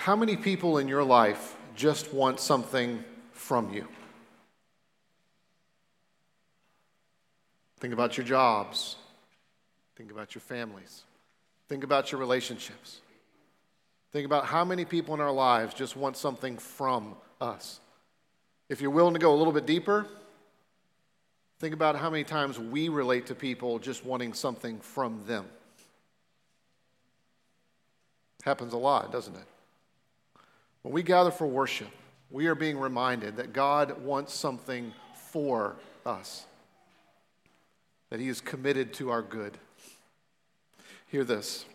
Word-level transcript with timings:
How 0.00 0.16
many 0.16 0.34
people 0.34 0.78
in 0.78 0.88
your 0.88 1.04
life 1.04 1.58
just 1.76 2.14
want 2.14 2.40
something 2.40 3.04
from 3.32 3.70
you? 3.70 3.86
Think 7.80 7.92
about 7.92 8.16
your 8.16 8.24
jobs. 8.24 8.96
Think 9.96 10.10
about 10.10 10.34
your 10.34 10.40
families. 10.40 11.02
Think 11.68 11.84
about 11.84 12.10
your 12.10 12.18
relationships. 12.18 13.02
Think 14.10 14.24
about 14.24 14.46
how 14.46 14.64
many 14.64 14.86
people 14.86 15.12
in 15.12 15.20
our 15.20 15.30
lives 15.30 15.74
just 15.74 15.96
want 15.96 16.16
something 16.16 16.56
from 16.56 17.14
us. 17.38 17.78
If 18.70 18.80
you're 18.80 18.90
willing 18.90 19.12
to 19.12 19.20
go 19.20 19.34
a 19.34 19.36
little 19.36 19.52
bit 19.52 19.66
deeper, 19.66 20.06
think 21.58 21.74
about 21.74 21.94
how 21.96 22.08
many 22.08 22.24
times 22.24 22.58
we 22.58 22.88
relate 22.88 23.26
to 23.26 23.34
people 23.34 23.78
just 23.78 24.06
wanting 24.06 24.32
something 24.32 24.80
from 24.80 25.26
them. 25.26 25.44
Happens 28.44 28.72
a 28.72 28.78
lot, 28.78 29.12
doesn't 29.12 29.36
it? 29.36 29.44
When 30.82 30.94
we 30.94 31.02
gather 31.02 31.30
for 31.30 31.46
worship, 31.46 31.90
we 32.30 32.46
are 32.46 32.54
being 32.54 32.78
reminded 32.78 33.36
that 33.36 33.52
God 33.52 34.02
wants 34.02 34.32
something 34.32 34.92
for 35.14 35.76
us, 36.06 36.46
that 38.08 38.20
He 38.20 38.28
is 38.28 38.40
committed 38.40 38.94
to 38.94 39.10
our 39.10 39.22
good. 39.22 39.58
Hear 41.06 41.24
this 41.24 41.66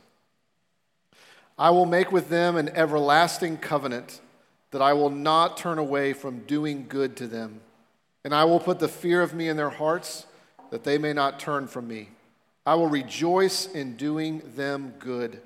I 1.57 1.70
will 1.70 1.85
make 1.85 2.12
with 2.12 2.29
them 2.29 2.55
an 2.55 2.70
everlasting 2.70 3.57
covenant 3.57 4.21
that 4.71 4.81
I 4.81 4.93
will 4.93 5.09
not 5.09 5.55
turn 5.55 5.77
away 5.77 6.13
from 6.13 6.40
doing 6.40 6.85
good 6.90 7.15
to 7.17 7.27
them, 7.27 7.62
and 8.23 8.34
I 8.34 8.45
will 8.45 8.59
put 8.59 8.79
the 8.79 8.87
fear 8.87 9.21
of 9.21 9.34
me 9.34 9.48
in 9.48 9.57
their 9.57 9.70
hearts 9.70 10.26
that 10.71 10.84
they 10.84 10.98
may 10.98 11.13
not 11.13 11.40
turn 11.40 11.67
from 11.67 11.87
me. 11.87 12.09
I 12.65 12.73
will 12.73 12.87
rejoice 12.87 13.67
in 13.67 13.95
doing 13.95 14.41
them 14.55 14.95
good, 14.98 15.40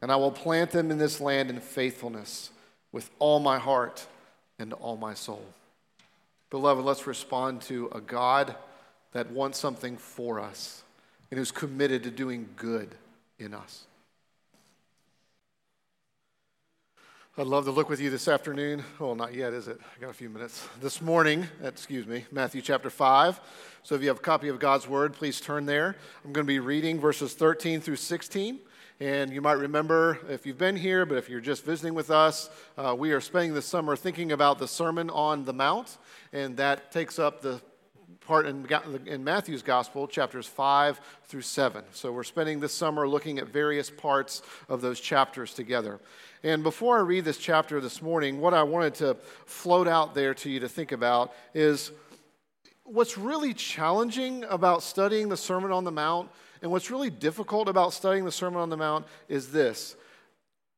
and 0.00 0.10
I 0.10 0.16
will 0.16 0.32
plant 0.32 0.70
them 0.70 0.90
in 0.90 0.96
this 0.96 1.20
land 1.20 1.50
in 1.50 1.60
faithfulness 1.60 2.50
with 2.96 3.10
all 3.18 3.38
my 3.40 3.58
heart 3.58 4.06
and 4.58 4.72
all 4.72 4.96
my 4.96 5.12
soul. 5.12 5.44
Beloved, 6.48 6.82
let's 6.82 7.06
respond 7.06 7.60
to 7.60 7.90
a 7.94 8.00
God 8.00 8.56
that 9.12 9.30
wants 9.30 9.58
something 9.58 9.98
for 9.98 10.40
us 10.40 10.82
and 11.30 11.36
who's 11.36 11.50
committed 11.50 12.04
to 12.04 12.10
doing 12.10 12.48
good 12.56 12.94
in 13.38 13.52
us. 13.52 13.84
I'd 17.36 17.46
love 17.46 17.66
to 17.66 17.70
look 17.70 17.90
with 17.90 18.00
you 18.00 18.08
this 18.08 18.28
afternoon. 18.28 18.82
Well, 18.98 19.14
not 19.14 19.34
yet, 19.34 19.52
is 19.52 19.68
it? 19.68 19.78
I 19.78 20.00
got 20.00 20.08
a 20.08 20.14
few 20.14 20.30
minutes. 20.30 20.66
This 20.80 21.02
morning, 21.02 21.46
excuse 21.62 22.06
me, 22.06 22.24
Matthew 22.32 22.62
chapter 22.62 22.88
5. 22.88 23.38
So 23.82 23.94
if 23.94 24.00
you 24.00 24.08
have 24.08 24.20
a 24.20 24.22
copy 24.22 24.48
of 24.48 24.58
God's 24.58 24.88
Word, 24.88 25.12
please 25.12 25.38
turn 25.38 25.66
there. 25.66 25.96
I'm 26.24 26.32
going 26.32 26.46
to 26.46 26.50
be 26.50 26.60
reading 26.60 26.98
verses 26.98 27.34
13 27.34 27.82
through 27.82 27.96
16. 27.96 28.58
And 28.98 29.30
you 29.30 29.42
might 29.42 29.58
remember 29.58 30.18
if 30.30 30.46
you've 30.46 30.56
been 30.56 30.76
here, 30.76 31.04
but 31.04 31.18
if 31.18 31.28
you're 31.28 31.40
just 31.40 31.66
visiting 31.66 31.92
with 31.92 32.10
us, 32.10 32.48
uh, 32.78 32.96
we 32.98 33.12
are 33.12 33.20
spending 33.20 33.52
the 33.52 33.60
summer 33.60 33.94
thinking 33.94 34.32
about 34.32 34.58
the 34.58 34.66
Sermon 34.66 35.10
on 35.10 35.44
the 35.44 35.52
Mount, 35.52 35.98
and 36.32 36.56
that 36.56 36.90
takes 36.92 37.18
up 37.18 37.42
the 37.42 37.60
part 38.20 38.46
in, 38.46 38.66
in 39.04 39.22
Matthew's 39.22 39.62
Gospel, 39.62 40.08
chapters 40.08 40.46
5 40.46 40.98
through 41.26 41.42
7. 41.42 41.84
So 41.92 42.10
we're 42.10 42.24
spending 42.24 42.58
this 42.58 42.72
summer 42.72 43.06
looking 43.06 43.38
at 43.38 43.48
various 43.48 43.90
parts 43.90 44.40
of 44.66 44.80
those 44.80 44.98
chapters 44.98 45.52
together. 45.52 46.00
And 46.42 46.62
before 46.62 46.96
I 46.96 47.02
read 47.02 47.26
this 47.26 47.36
chapter 47.36 47.82
this 47.82 48.00
morning, 48.00 48.40
what 48.40 48.54
I 48.54 48.62
wanted 48.62 48.94
to 48.96 49.18
float 49.44 49.88
out 49.88 50.14
there 50.14 50.32
to 50.32 50.48
you 50.48 50.60
to 50.60 50.70
think 50.70 50.92
about 50.92 51.34
is 51.52 51.92
what's 52.84 53.18
really 53.18 53.52
challenging 53.52 54.44
about 54.44 54.82
studying 54.82 55.28
the 55.28 55.36
Sermon 55.36 55.70
on 55.70 55.84
the 55.84 55.92
Mount 55.92 56.30
and 56.66 56.72
what's 56.72 56.90
really 56.90 57.10
difficult 57.10 57.68
about 57.68 57.92
studying 57.92 58.24
the 58.24 58.32
Sermon 58.32 58.60
on 58.60 58.70
the 58.70 58.76
Mount 58.76 59.06
is 59.28 59.52
this. 59.52 59.94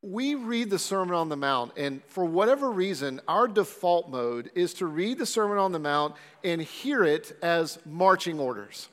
We 0.03 0.34
read 0.34 0.69
the 0.69 0.78
Sermon 0.78 1.14
on 1.14 1.31
the 1.31 1.36
Mount, 1.36 1.72
and 1.78 2.05
for 2.08 2.27
whatever 2.27 2.70
reason, 2.70 3.22
our 3.27 3.48
default 3.48 4.11
mode 4.11 4.50
is 4.55 4.75
to 4.75 4.86
read 4.86 5.16
the 5.16 5.25
Sermon 5.25 5.56
on 5.56 5.72
the 5.72 5.78
Mount 5.78 6.14
and 6.44 6.61
hear 6.61 7.05
it 7.05 7.34
as 7.41 7.78
marching 7.86 8.38
orders. 8.38 8.91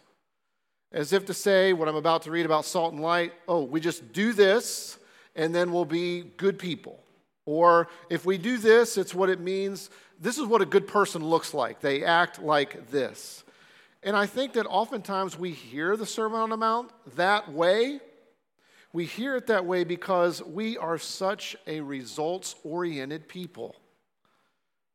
As 0.93 1.11
if 1.11 1.25
to 1.25 1.33
say, 1.33 1.73
what 1.73 1.89
I'm 1.89 1.97
about 1.97 2.21
to 2.21 2.31
read 2.31 2.45
about 2.45 2.63
salt 2.63 2.93
and 2.93 3.01
light, 3.01 3.33
oh, 3.45 3.63
we 3.63 3.81
just 3.81 4.13
do 4.13 4.31
this, 4.31 4.97
and 5.35 5.53
then 5.53 5.73
we'll 5.73 5.83
be 5.83 6.21
good 6.37 6.57
people. 6.57 7.03
Or 7.45 7.89
if 8.09 8.25
we 8.25 8.37
do 8.37 8.57
this, 8.57 8.97
it's 8.97 9.13
what 9.13 9.29
it 9.29 9.41
means. 9.41 9.89
This 10.21 10.37
is 10.37 10.45
what 10.45 10.61
a 10.61 10.65
good 10.65 10.87
person 10.87 11.25
looks 11.25 11.53
like. 11.53 11.81
They 11.81 12.05
act 12.05 12.41
like 12.41 12.89
this. 12.89 13.43
And 14.05 14.15
I 14.15 14.27
think 14.27 14.53
that 14.53 14.67
oftentimes 14.67 15.37
we 15.37 15.49
hear 15.49 15.97
the 15.97 16.05
Sermon 16.05 16.39
on 16.39 16.51
the 16.51 16.57
Mount 16.57 16.91
that 17.15 17.51
way. 17.51 17.99
We 18.93 19.05
hear 19.05 19.35
it 19.35 19.47
that 19.47 19.65
way 19.65 19.83
because 19.83 20.43
we 20.43 20.77
are 20.77 20.99
such 20.99 21.55
a 21.65 21.81
results 21.81 22.55
oriented 22.63 23.27
people 23.27 23.75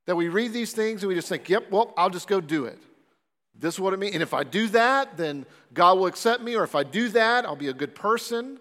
that 0.07 0.15
we 0.15 0.29
read 0.29 0.53
these 0.53 0.73
things 0.73 1.03
and 1.03 1.09
we 1.09 1.17
just 1.17 1.29
think, 1.29 1.49
yep, 1.49 1.73
well, 1.73 1.93
I'll 1.97 2.09
just 2.09 2.29
go 2.29 2.41
do 2.41 2.67
it. 2.67 2.79
This 3.59 3.75
is 3.75 3.81
what 3.81 3.93
it 3.93 3.99
means. 3.99 4.15
And 4.15 4.23
if 4.23 4.33
I 4.33 4.45
do 4.45 4.69
that, 4.69 5.17
then 5.17 5.45
God 5.75 5.99
will 5.99 6.07
accept 6.07 6.41
me. 6.41 6.55
Or 6.55 6.63
if 6.63 6.77
I 6.77 6.85
do 6.85 7.09
that, 7.09 7.45
I'll 7.45 7.57
be 7.57 7.69
a 7.69 7.75
good 7.75 7.97
person. 7.97 8.61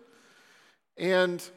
And 0.97 1.47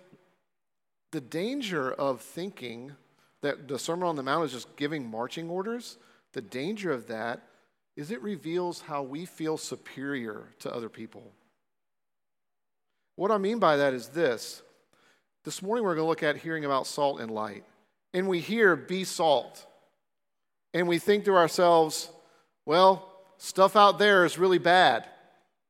the 1.13 1.21
danger 1.23 1.93
of 1.93 2.21
thinking 2.21 2.93
that 3.41 3.69
the 3.69 3.79
Sermon 3.79 4.07
on 4.07 4.17
the 4.17 4.23
Mount 4.23 4.45
is 4.45 4.53
just 4.53 4.77
giving 4.77 5.11
marching 5.11 5.49
orders, 5.49 5.97
the 6.35 6.43
danger 6.43 6.93
of 6.93 7.09
that 7.09 7.43
is 8.03 8.11
it 8.11 8.21
reveals 8.21 8.81
how 8.81 9.01
we 9.01 9.25
feel 9.25 9.57
superior 9.57 10.49
to 10.59 10.75
other 10.75 10.89
people. 10.89 11.23
What 13.15 13.31
I 13.31 13.39
mean 13.39 13.61
by 13.61 13.77
that 13.77 13.95
is 13.95 14.09
this. 14.09 14.61
This 15.45 15.63
morning 15.63 15.85
we're 15.85 15.95
going 15.95 16.05
to 16.05 16.09
look 16.09 16.25
at 16.25 16.37
hearing 16.37 16.65
about 16.65 16.89
salt 16.89 17.21
and 17.21 17.31
light. 17.31 17.63
And 18.13 18.27
we 18.27 18.41
hear, 18.41 18.75
be 18.75 19.05
salt. 19.05 19.65
And 20.75 20.89
we 20.89 20.99
think 20.99 21.27
to 21.27 21.37
ourselves, 21.37 22.11
well, 22.67 23.09
stuff 23.39 23.77
out 23.77 24.01
there 24.01 24.25
is 24.25 24.37
really 24.37 24.59
bad. 24.59 25.07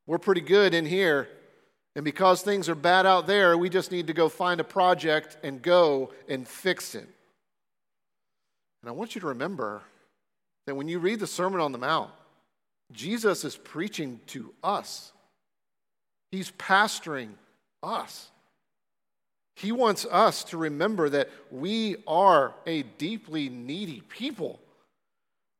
We're 0.06 0.16
pretty 0.16 0.40
good 0.40 0.72
in 0.72 0.86
here. 0.86 1.28
And 1.94 2.02
because 2.02 2.40
things 2.40 2.70
are 2.70 2.74
bad 2.74 3.04
out 3.04 3.26
there, 3.26 3.58
we 3.58 3.68
just 3.68 3.92
need 3.92 4.06
to 4.06 4.14
go 4.14 4.30
find 4.30 4.58
a 4.58 4.64
project 4.64 5.36
and 5.42 5.60
go 5.60 6.14
and 6.30 6.48
fix 6.48 6.94
it. 6.94 7.10
And 8.80 8.88
I 8.88 8.92
want 8.92 9.14
you 9.14 9.20
to 9.20 9.26
remember 9.26 9.82
that 10.64 10.74
when 10.74 10.88
you 10.88 10.98
read 10.98 11.20
the 11.20 11.26
Sermon 11.26 11.60
on 11.60 11.72
the 11.72 11.78
Mount, 11.78 12.10
Jesus 12.92 13.44
is 13.44 13.56
preaching 13.56 14.20
to 14.28 14.52
us, 14.62 15.12
He's 16.30 16.50
pastoring 16.52 17.30
us. 17.82 18.30
He 19.54 19.70
wants 19.70 20.06
us 20.06 20.44
to 20.44 20.56
remember 20.56 21.10
that 21.10 21.28
we 21.50 21.96
are 22.06 22.54
a 22.66 22.82
deeply 22.82 23.50
needy 23.50 24.00
people. 24.08 24.60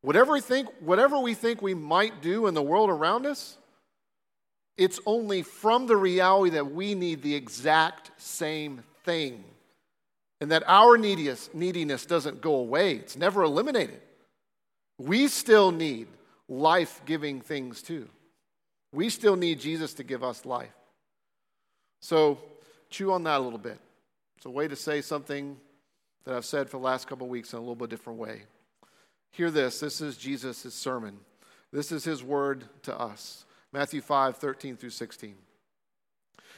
Whatever 0.00 0.32
we 0.32 0.40
think, 0.40 0.68
whatever 0.80 1.18
we 1.18 1.34
think 1.34 1.60
we 1.60 1.74
might 1.74 2.22
do 2.22 2.46
in 2.46 2.54
the 2.54 2.62
world 2.62 2.88
around 2.88 3.26
us, 3.26 3.58
it's 4.78 4.98
only 5.04 5.42
from 5.42 5.86
the 5.86 5.96
reality 5.96 6.50
that 6.52 6.72
we 6.72 6.94
need 6.94 7.22
the 7.22 7.34
exact 7.34 8.10
same 8.16 8.82
thing. 9.04 9.44
And 10.40 10.50
that 10.50 10.64
our 10.66 10.96
neediness 10.96 12.06
doesn't 12.06 12.40
go 12.40 12.54
away, 12.54 12.94
it's 12.94 13.16
never 13.16 13.42
eliminated. 13.42 14.00
We 14.98 15.28
still 15.28 15.70
need 15.70 16.08
life 16.52 17.00
giving 17.06 17.40
things 17.40 17.82
too. 17.82 18.08
We 18.92 19.08
still 19.08 19.36
need 19.36 19.58
Jesus 19.58 19.94
to 19.94 20.04
give 20.04 20.22
us 20.22 20.44
life. 20.44 20.74
So 22.00 22.38
chew 22.90 23.12
on 23.12 23.24
that 23.24 23.40
a 23.40 23.44
little 23.44 23.58
bit. 23.58 23.78
It's 24.36 24.46
a 24.46 24.50
way 24.50 24.68
to 24.68 24.76
say 24.76 25.00
something 25.00 25.56
that 26.24 26.34
I've 26.34 26.44
said 26.44 26.68
for 26.68 26.76
the 26.76 26.82
last 26.82 27.06
couple 27.06 27.26
weeks 27.28 27.52
in 27.52 27.56
a 27.56 27.62
little 27.62 27.74
bit 27.74 27.88
different 27.88 28.18
way. 28.18 28.42
Hear 29.30 29.50
this 29.50 29.80
this 29.80 30.00
is 30.00 30.16
Jesus' 30.16 30.74
sermon, 30.74 31.18
this 31.72 31.90
is 31.90 32.04
his 32.04 32.22
word 32.22 32.64
to 32.82 32.98
us. 32.98 33.46
Matthew 33.72 34.02
5 34.02 34.36
13 34.36 34.76
through 34.76 34.90
16. 34.90 35.34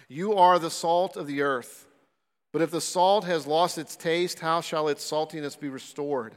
You 0.09 0.35
are 0.35 0.59
the 0.59 0.71
salt 0.71 1.17
of 1.17 1.29
the 1.29 1.43
earth. 1.43 1.87
But 2.53 2.63
if 2.63 2.71
the 2.71 2.81
salt 2.81 3.25
has 3.25 3.47
lost 3.47 3.79
its 3.79 3.97
taste, 3.97 4.41
how 4.41 4.61
shall 4.61 4.89
its 4.89 5.09
saltiness 5.09 5.59
be 5.59 5.69
restored? 5.69 6.37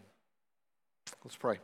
Let's 1.23 1.35
pray. 1.35 1.59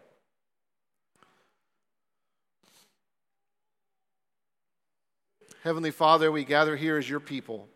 Heavenly 5.63 5.91
Father, 5.91 6.31
we 6.31 6.45
gather 6.45 6.75
here 6.75 6.97
as 6.97 7.09
your 7.09 7.19
people. 7.19 7.67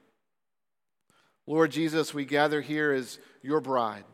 Lord 1.47 1.71
Jesus, 1.71 2.13
we 2.13 2.25
gather 2.25 2.61
here 2.61 2.91
as 2.91 3.19
your 3.41 3.59
bride. 3.59 4.05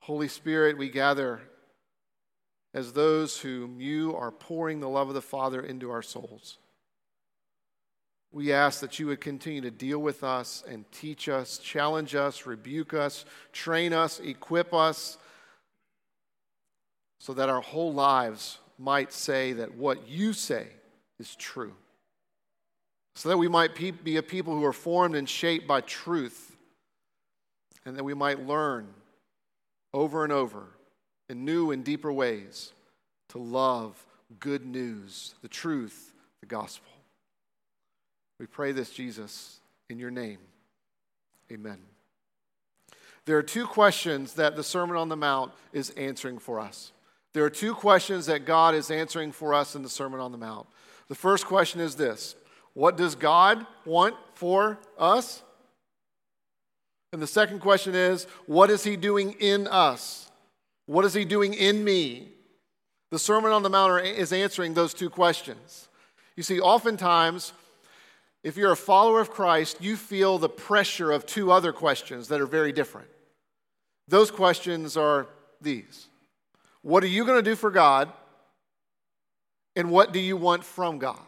Holy 0.00 0.28
Spirit, 0.28 0.78
we 0.78 0.88
gather 0.88 1.40
as 2.72 2.92
those 2.92 3.38
whom 3.38 3.80
you 3.80 4.16
are 4.16 4.30
pouring 4.30 4.80
the 4.80 4.88
love 4.88 5.08
of 5.08 5.14
the 5.14 5.20
Father 5.20 5.60
into 5.60 5.90
our 5.90 6.02
souls. 6.02 6.58
We 8.32 8.52
ask 8.52 8.80
that 8.80 8.98
you 8.98 9.08
would 9.08 9.20
continue 9.20 9.60
to 9.62 9.72
deal 9.72 9.98
with 9.98 10.22
us 10.22 10.62
and 10.66 10.90
teach 10.92 11.28
us, 11.28 11.58
challenge 11.58 12.14
us, 12.14 12.46
rebuke 12.46 12.94
us, 12.94 13.24
train 13.52 13.92
us, 13.92 14.20
equip 14.20 14.72
us, 14.72 15.18
so 17.20 17.34
that 17.34 17.50
our 17.50 17.60
whole 17.60 17.92
lives 17.92 18.58
might 18.78 19.12
say 19.12 19.52
that 19.52 19.74
what 19.76 20.08
you 20.08 20.32
say 20.32 20.66
is 21.20 21.36
true. 21.36 21.74
So 23.14 23.28
that 23.28 23.36
we 23.36 23.46
might 23.46 23.74
be 24.02 24.16
a 24.16 24.22
people 24.22 24.54
who 24.54 24.64
are 24.64 24.72
formed 24.72 25.14
and 25.14 25.28
shaped 25.28 25.68
by 25.68 25.82
truth, 25.82 26.56
and 27.84 27.94
that 27.96 28.04
we 28.04 28.14
might 28.14 28.46
learn 28.46 28.88
over 29.92 30.24
and 30.24 30.32
over 30.32 30.64
in 31.28 31.44
new 31.44 31.70
and 31.70 31.84
deeper 31.84 32.10
ways 32.10 32.72
to 33.28 33.38
love 33.38 34.06
good 34.38 34.64
news, 34.64 35.34
the 35.42 35.48
truth, 35.48 36.14
the 36.40 36.46
gospel. 36.46 36.90
We 38.38 38.46
pray 38.46 38.72
this, 38.72 38.90
Jesus, 38.90 39.60
in 39.90 39.98
your 39.98 40.10
name. 40.10 40.38
Amen. 41.52 41.78
There 43.26 43.36
are 43.36 43.42
two 43.42 43.66
questions 43.66 44.34
that 44.34 44.56
the 44.56 44.64
Sermon 44.64 44.96
on 44.96 45.10
the 45.10 45.16
Mount 45.16 45.52
is 45.74 45.90
answering 45.90 46.38
for 46.38 46.58
us. 46.58 46.92
There 47.32 47.44
are 47.44 47.50
two 47.50 47.74
questions 47.74 48.26
that 48.26 48.44
God 48.44 48.74
is 48.74 48.90
answering 48.90 49.32
for 49.32 49.54
us 49.54 49.74
in 49.74 49.82
the 49.82 49.88
Sermon 49.88 50.20
on 50.20 50.32
the 50.32 50.38
Mount. 50.38 50.66
The 51.08 51.14
first 51.14 51.46
question 51.46 51.80
is 51.80 51.94
this 51.94 52.34
What 52.74 52.96
does 52.96 53.14
God 53.14 53.66
want 53.84 54.16
for 54.34 54.78
us? 54.98 55.42
And 57.12 57.20
the 57.20 57.26
second 57.26 57.60
question 57.60 57.94
is 57.94 58.24
What 58.46 58.70
is 58.70 58.84
He 58.84 58.96
doing 58.96 59.32
in 59.38 59.66
us? 59.66 60.30
What 60.86 61.04
is 61.04 61.14
He 61.14 61.24
doing 61.24 61.54
in 61.54 61.84
me? 61.84 62.28
The 63.10 63.18
Sermon 63.18 63.52
on 63.52 63.62
the 63.62 63.70
Mount 63.70 64.04
is 64.04 64.32
answering 64.32 64.74
those 64.74 64.94
two 64.94 65.10
questions. 65.10 65.88
You 66.36 66.42
see, 66.42 66.60
oftentimes, 66.60 67.52
if 68.42 68.56
you're 68.56 68.72
a 68.72 68.76
follower 68.76 69.20
of 69.20 69.30
Christ, 69.30 69.78
you 69.80 69.96
feel 69.96 70.38
the 70.38 70.48
pressure 70.48 71.10
of 71.10 71.26
two 71.26 71.52
other 71.52 71.72
questions 71.72 72.28
that 72.28 72.40
are 72.40 72.46
very 72.46 72.72
different. 72.72 73.08
Those 74.08 74.30
questions 74.30 74.96
are 74.96 75.26
these 75.60 76.09
What 76.82 77.04
are 77.04 77.08
you 77.08 77.24
going 77.24 77.42
to 77.42 77.50
do 77.50 77.56
for 77.56 77.70
God? 77.70 78.12
And 79.76 79.90
what 79.90 80.12
do 80.12 80.18
you 80.18 80.36
want 80.36 80.64
from 80.64 80.98
God? 80.98 81.20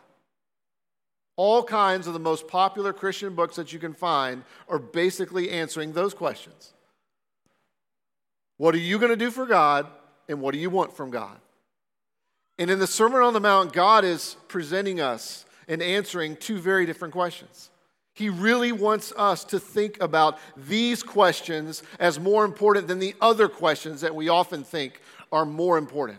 All 1.36 1.62
kinds 1.62 2.06
of 2.06 2.12
the 2.12 2.18
most 2.18 2.48
popular 2.48 2.92
Christian 2.92 3.34
books 3.34 3.56
that 3.56 3.72
you 3.72 3.78
can 3.78 3.94
find 3.94 4.44
are 4.68 4.78
basically 4.78 5.50
answering 5.50 5.92
those 5.92 6.14
questions. 6.14 6.72
What 8.58 8.74
are 8.74 8.78
you 8.78 8.98
going 8.98 9.10
to 9.10 9.16
do 9.16 9.30
for 9.30 9.46
God? 9.46 9.86
And 10.28 10.40
what 10.40 10.52
do 10.52 10.58
you 10.58 10.70
want 10.70 10.96
from 10.96 11.10
God? 11.10 11.36
And 12.58 12.70
in 12.70 12.78
the 12.78 12.86
Sermon 12.86 13.22
on 13.22 13.32
the 13.32 13.40
Mount, 13.40 13.72
God 13.72 14.04
is 14.04 14.36
presenting 14.48 15.00
us 15.00 15.44
and 15.68 15.82
answering 15.82 16.36
two 16.36 16.58
very 16.58 16.86
different 16.86 17.12
questions. 17.12 17.70
He 18.14 18.28
really 18.28 18.72
wants 18.72 19.12
us 19.16 19.42
to 19.44 19.58
think 19.58 20.00
about 20.02 20.38
these 20.56 21.02
questions 21.02 21.82
as 21.98 22.20
more 22.20 22.44
important 22.44 22.86
than 22.86 22.98
the 22.98 23.14
other 23.20 23.48
questions 23.48 24.02
that 24.02 24.14
we 24.14 24.28
often 24.28 24.64
think 24.64 25.00
are 25.32 25.46
more 25.46 25.78
important. 25.78 26.18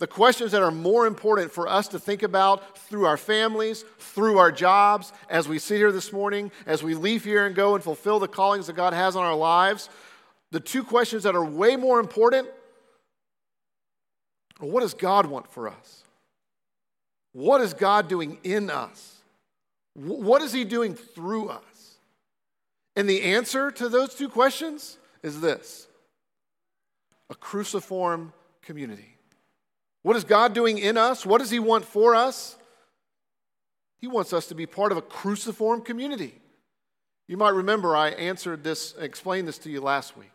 The 0.00 0.06
questions 0.06 0.52
that 0.52 0.62
are 0.62 0.70
more 0.70 1.06
important 1.06 1.52
for 1.52 1.68
us 1.68 1.88
to 1.88 1.98
think 1.98 2.22
about 2.22 2.78
through 2.78 3.06
our 3.06 3.16
families, 3.16 3.84
through 3.98 4.38
our 4.38 4.50
jobs, 4.50 5.12
as 5.28 5.48
we 5.48 5.58
sit 5.58 5.76
here 5.76 5.92
this 5.92 6.12
morning, 6.12 6.50
as 6.66 6.82
we 6.82 6.94
leave 6.94 7.24
here 7.24 7.46
and 7.46 7.54
go 7.54 7.74
and 7.74 7.84
fulfill 7.84 8.18
the 8.18 8.28
callings 8.28 8.66
that 8.66 8.76
God 8.76 8.92
has 8.92 9.14
on 9.14 9.24
our 9.24 9.36
lives, 9.36 9.88
the 10.50 10.60
two 10.60 10.84
questions 10.84 11.22
that 11.24 11.34
are 11.34 11.44
way 11.44 11.76
more 11.76 12.00
important 12.00 12.48
are 14.60 14.66
what 14.66 14.80
does 14.80 14.94
God 14.94 15.26
want 15.26 15.50
for 15.50 15.68
us? 15.68 16.04
What 17.32 17.60
is 17.60 17.74
God 17.74 18.08
doing 18.08 18.38
in 18.44 18.70
us? 18.70 19.22
What 19.94 20.42
is 20.42 20.52
He 20.52 20.64
doing 20.64 20.94
through 20.94 21.48
us? 21.48 21.98
And 22.96 23.08
the 23.08 23.22
answer 23.22 23.70
to 23.72 23.88
those 23.88 24.14
two 24.14 24.28
questions 24.28 24.98
is 25.22 25.40
this 25.40 25.88
a 27.34 27.36
cruciform 27.36 28.32
community. 28.62 29.16
What 30.02 30.16
is 30.16 30.24
God 30.24 30.52
doing 30.52 30.78
in 30.78 30.96
us? 30.96 31.26
What 31.26 31.38
does 31.38 31.50
He 31.50 31.58
want 31.58 31.84
for 31.84 32.14
us? 32.14 32.56
He 33.98 34.06
wants 34.06 34.32
us 34.32 34.46
to 34.46 34.54
be 34.54 34.66
part 34.66 34.92
of 34.92 34.98
a 34.98 35.02
cruciform 35.02 35.82
community. 35.82 36.40
You 37.26 37.36
might 37.36 37.54
remember 37.54 37.96
I 37.96 38.10
answered 38.10 38.62
this, 38.62 38.94
explained 39.00 39.48
this 39.48 39.58
to 39.58 39.70
you 39.70 39.80
last 39.80 40.16
week. 40.16 40.30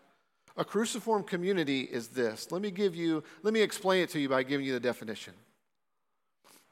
A 0.58 0.66
cruciform 0.66 1.24
community 1.24 1.82
is 1.82 2.10
this. 2.10 2.52
Let 2.52 2.62
me 2.62 2.72
give 2.72 2.96
you, 2.96 3.24
let 3.44 3.54
me 3.54 3.62
explain 3.62 4.04
it 4.04 4.10
to 4.10 4.20
you 4.20 4.28
by 4.28 4.44
giving 4.44 4.66
you 4.66 4.74
the 4.74 4.80
definition. 4.80 5.34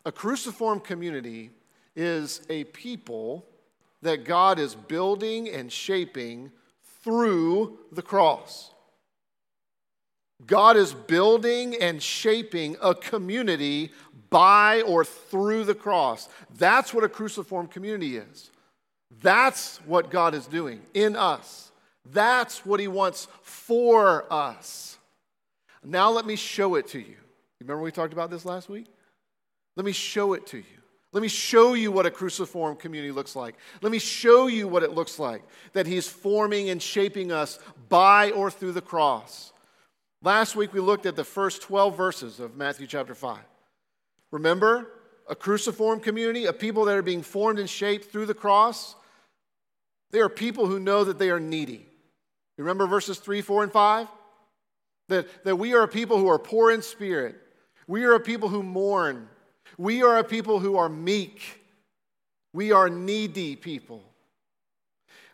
A 0.05 0.11
cruciform 0.11 0.81
community 0.81 1.51
is 1.95 2.41
a 2.49 2.65
people 2.65 3.45
that 4.01 4.25
God 4.25 4.59
is 4.59 4.75
building 4.75 5.47
and 5.49 5.71
shaping 5.71 6.51
through 7.01 7.77
the 7.93 8.01
cross. 8.01 8.71
God 10.45 10.77
is 10.77 10.93
building 10.93 11.75
and 11.75 12.01
shaping 12.01 12.77
a 12.81 12.93
community 12.93 13.91
by 14.29 14.81
or 14.81 15.03
through 15.03 15.63
the 15.63 15.75
cross. 15.75 16.29
That's 16.57 16.93
what 16.93 17.03
a 17.03 17.09
cruciform 17.09 17.67
community 17.67 18.17
is. 18.17 18.51
That's 19.21 19.77
what 19.85 20.11
God 20.11 20.35
is 20.35 20.45
doing 20.45 20.81
in 20.93 21.15
us. 21.15 21.71
That's 22.11 22.65
what 22.65 22.79
He 22.79 22.87
wants 22.87 23.27
for 23.41 24.31
us. 24.31 24.97
Now, 25.83 26.09
let 26.11 26.25
me 26.25 26.35
show 26.35 26.75
it 26.75 26.87
to 26.89 26.99
you. 26.99 27.15
Remember 27.61 27.81
we 27.81 27.91
talked 27.91 28.13
about 28.13 28.29
this 28.29 28.45
last 28.45 28.69
week? 28.69 28.87
Let 29.75 29.85
me 29.85 29.91
show 29.91 30.33
it 30.33 30.45
to 30.47 30.57
you. 30.57 30.63
Let 31.13 31.21
me 31.21 31.29
show 31.29 31.73
you 31.73 31.91
what 31.91 32.05
a 32.05 32.11
cruciform 32.11 32.75
community 32.75 33.11
looks 33.11 33.35
like. 33.35 33.55
Let 33.81 33.91
me 33.91 33.99
show 33.99 34.47
you 34.47 34.67
what 34.67 34.83
it 34.83 34.91
looks 34.91 35.17
like 35.17 35.41
that 35.73 35.87
He's 35.87 36.07
forming 36.07 36.69
and 36.69 36.81
shaping 36.81 37.31
us 37.31 37.59
by 37.89 38.31
or 38.31 38.51
through 38.51 38.73
the 38.73 38.81
cross. 38.81 39.53
Last 40.27 40.57
week 40.57 40.73
we 40.73 40.81
looked 40.81 41.05
at 41.05 41.15
the 41.15 41.23
first 41.23 41.61
12 41.61 41.95
verses 41.95 42.41
of 42.41 42.57
Matthew 42.57 42.85
chapter 42.85 43.15
5. 43.15 43.39
Remember, 44.31 44.91
a 45.29 45.37
cruciform 45.37 46.01
community, 46.01 46.47
a 46.47 46.51
people 46.51 46.83
that 46.83 46.97
are 46.97 47.01
being 47.01 47.21
formed 47.21 47.59
and 47.59 47.69
shaped 47.69 48.11
through 48.11 48.25
the 48.25 48.33
cross. 48.33 48.97
They 50.11 50.19
are 50.19 50.27
people 50.27 50.67
who 50.67 50.81
know 50.81 51.05
that 51.05 51.17
they 51.17 51.29
are 51.29 51.39
needy. 51.39 51.87
Remember 52.57 52.87
verses 52.87 53.19
3, 53.19 53.41
4, 53.41 53.63
and 53.63 53.71
5? 53.71 54.07
That, 55.07 55.45
that 55.45 55.55
we 55.55 55.73
are 55.73 55.83
a 55.83 55.87
people 55.87 56.17
who 56.17 56.27
are 56.27 56.37
poor 56.37 56.71
in 56.71 56.81
spirit. 56.81 57.37
We 57.87 58.03
are 58.03 58.15
a 58.15 58.19
people 58.19 58.49
who 58.49 58.63
mourn. 58.63 59.29
We 59.77 60.03
are 60.03 60.17
a 60.17 60.25
people 60.25 60.59
who 60.59 60.75
are 60.75 60.89
meek. 60.89 61.61
We 62.51 62.73
are 62.73 62.89
needy 62.89 63.55
people. 63.55 64.03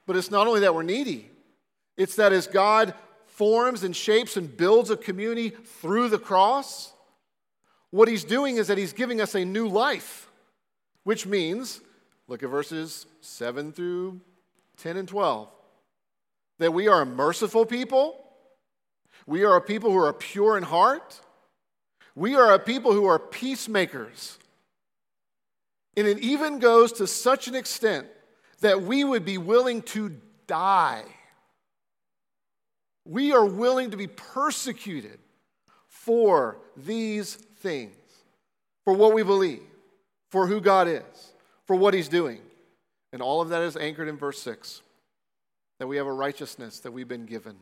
But 0.06 0.18
it's 0.18 0.30
not 0.30 0.46
only 0.46 0.60
that 0.60 0.76
we're 0.76 0.84
needy, 0.84 1.32
it's 1.98 2.18
that 2.18 2.32
as 2.32 2.46
God 2.46 2.94
forms 3.34 3.84
and 3.84 3.96
shapes 3.96 4.38
and 4.38 4.56
builds 4.56 4.92
a 4.92 4.98
community 4.98 5.50
through 5.50 6.10
the 6.10 6.20
cross, 6.20 6.94
what 7.90 8.08
he's 8.08 8.24
doing 8.24 8.58
is 8.58 8.68
that 8.68 8.78
he's 8.78 8.94
giving 8.94 9.22
us 9.22 9.34
a 9.34 9.44
new 9.44 9.68
life, 9.68 10.30
which 11.04 11.26
means, 11.26 11.82
look 12.28 12.44
at 12.44 12.50
verses 12.50 13.08
7 13.22 13.72
through 13.72 14.22
10 14.78 14.98
and 14.98 15.08
12, 15.08 15.50
that 16.60 16.74
we 16.74 16.88
are 16.88 17.02
a 17.02 17.06
merciful 17.06 17.66
people, 17.66 18.24
we 19.26 19.44
are 19.44 19.56
a 19.56 19.62
people 19.62 19.92
who 19.92 19.98
are 19.98 20.14
pure 20.14 20.56
in 20.56 20.64
heart, 20.64 21.20
we 22.16 22.36
are 22.36 22.54
a 22.54 22.60
people 22.60 22.94
who 22.94 23.06
are 23.06 23.18
peacemakers. 23.18 24.38
And 25.98 26.06
it 26.06 26.20
even 26.20 26.60
goes 26.60 26.94
to 26.94 27.08
such 27.08 27.48
an 27.48 27.56
extent 27.56 28.08
that 28.62 28.84
we 28.84 29.04
would 29.04 29.26
be 29.26 29.38
willing 29.40 29.82
to 29.84 30.16
die. 30.46 31.04
We 33.06 33.34
are 33.34 33.46
willing 33.46 33.92
to 33.92 33.98
be 33.98 34.08
persecuted 34.08 35.20
for 35.88 36.58
these 36.78 37.36
things, 37.36 37.96
for 38.84 38.94
what 38.94 39.14
we 39.14 39.24
believe, 39.24 39.62
for 40.30 40.48
who 40.48 40.62
God 40.62 40.88
is, 40.88 41.34
for 41.66 41.76
what 41.76 41.94
He's 41.94 42.08
doing. 42.08 42.40
And 43.12 43.22
all 43.22 43.42
of 43.42 43.50
that 43.50 43.62
is 43.62 43.78
anchored 43.78 44.08
in 44.08 44.18
verse 44.18 44.42
6 44.42 44.82
that 45.80 45.88
we 45.88 45.98
have 45.98 46.08
a 46.08 46.14
righteousness 46.14 46.80
that 46.80 46.92
we've 46.92 47.08
been 47.08 47.26
given. 47.26 47.56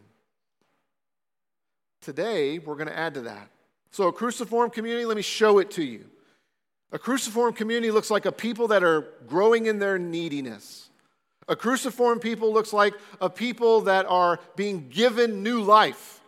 Today, 2.01 2.59
we're 2.59 2.75
going 2.75 2.87
to 2.87 2.97
add 2.97 3.15
to 3.15 3.21
that. 3.21 3.49
So, 3.91 4.07
a 4.07 4.13
cruciform 4.13 4.69
community, 4.69 5.05
let 5.05 5.17
me 5.17 5.23
show 5.23 5.59
it 5.59 5.71
to 5.71 5.83
you. 5.83 6.05
A 6.91 6.99
cruciform 6.99 7.53
community 7.53 7.89
looks 7.89 8.11
like 8.11 8.25
a 8.25 8.31
people 8.31 8.67
that 8.69 8.83
are 8.83 9.07
growing 9.27 9.65
in 9.65 9.79
their 9.79 9.97
neediness. 9.97 10.90
A 11.47 11.55
cruciform 11.55 12.19
people 12.19 12.53
looks 12.53 12.71
like 12.71 12.93
a 13.19 13.29
people 13.29 13.81
that 13.81 14.05
are 14.05 14.39
being 14.55 14.89
given 14.89 15.43
new 15.43 15.61
life. 15.61 16.21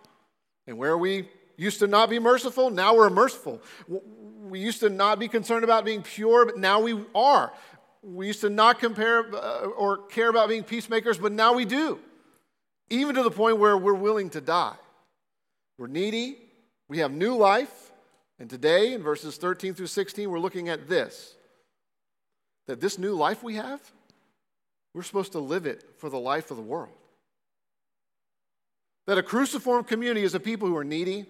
And 0.67 0.77
where 0.77 0.97
we 0.97 1.29
used 1.57 1.79
to 1.79 1.87
not 1.87 2.09
be 2.09 2.19
merciful, 2.19 2.69
now 2.69 2.95
we're 2.95 3.09
merciful. 3.09 3.61
We 3.87 4.59
used 4.59 4.79
to 4.81 4.89
not 4.89 5.19
be 5.19 5.27
concerned 5.27 5.63
about 5.63 5.85
being 5.85 6.01
pure, 6.01 6.45
but 6.45 6.57
now 6.57 6.81
we 6.81 7.03
are. 7.13 7.53
We 8.01 8.27
used 8.27 8.41
to 8.41 8.49
not 8.49 8.79
compare 8.79 9.33
uh, 9.33 9.67
or 9.77 9.97
care 10.07 10.29
about 10.29 10.49
being 10.49 10.63
peacemakers, 10.63 11.17
but 11.17 11.31
now 11.31 11.53
we 11.53 11.65
do. 11.65 11.99
Even 12.89 13.15
to 13.15 13.23
the 13.23 13.31
point 13.31 13.57
where 13.57 13.77
we're 13.77 13.93
willing 13.93 14.29
to 14.31 14.41
die 14.41 14.75
We're 15.77 15.87
needy. 15.87 16.37
We 16.89 16.99
have 16.99 17.11
new 17.11 17.35
life. 17.35 17.91
And 18.39 18.49
today, 18.49 18.93
in 18.93 19.01
verses 19.01 19.37
13 19.37 19.73
through 19.73 19.87
16, 19.87 20.29
we're 20.29 20.39
looking 20.39 20.69
at 20.69 20.89
this 20.89 21.35
that 22.67 22.79
this 22.79 22.97
new 22.97 23.13
life 23.13 23.43
we 23.43 23.55
have, 23.55 23.81
we're 24.93 25.03
supposed 25.03 25.31
to 25.33 25.39
live 25.39 25.65
it 25.65 25.83
for 25.97 26.09
the 26.09 26.19
life 26.19 26.51
of 26.51 26.57
the 26.57 26.63
world. 26.63 26.93
That 29.07 29.17
a 29.17 29.23
cruciform 29.23 29.83
community 29.83 30.23
is 30.23 30.33
a 30.33 30.39
people 30.39 30.67
who 30.67 30.77
are 30.77 30.83
needy, 30.83 31.25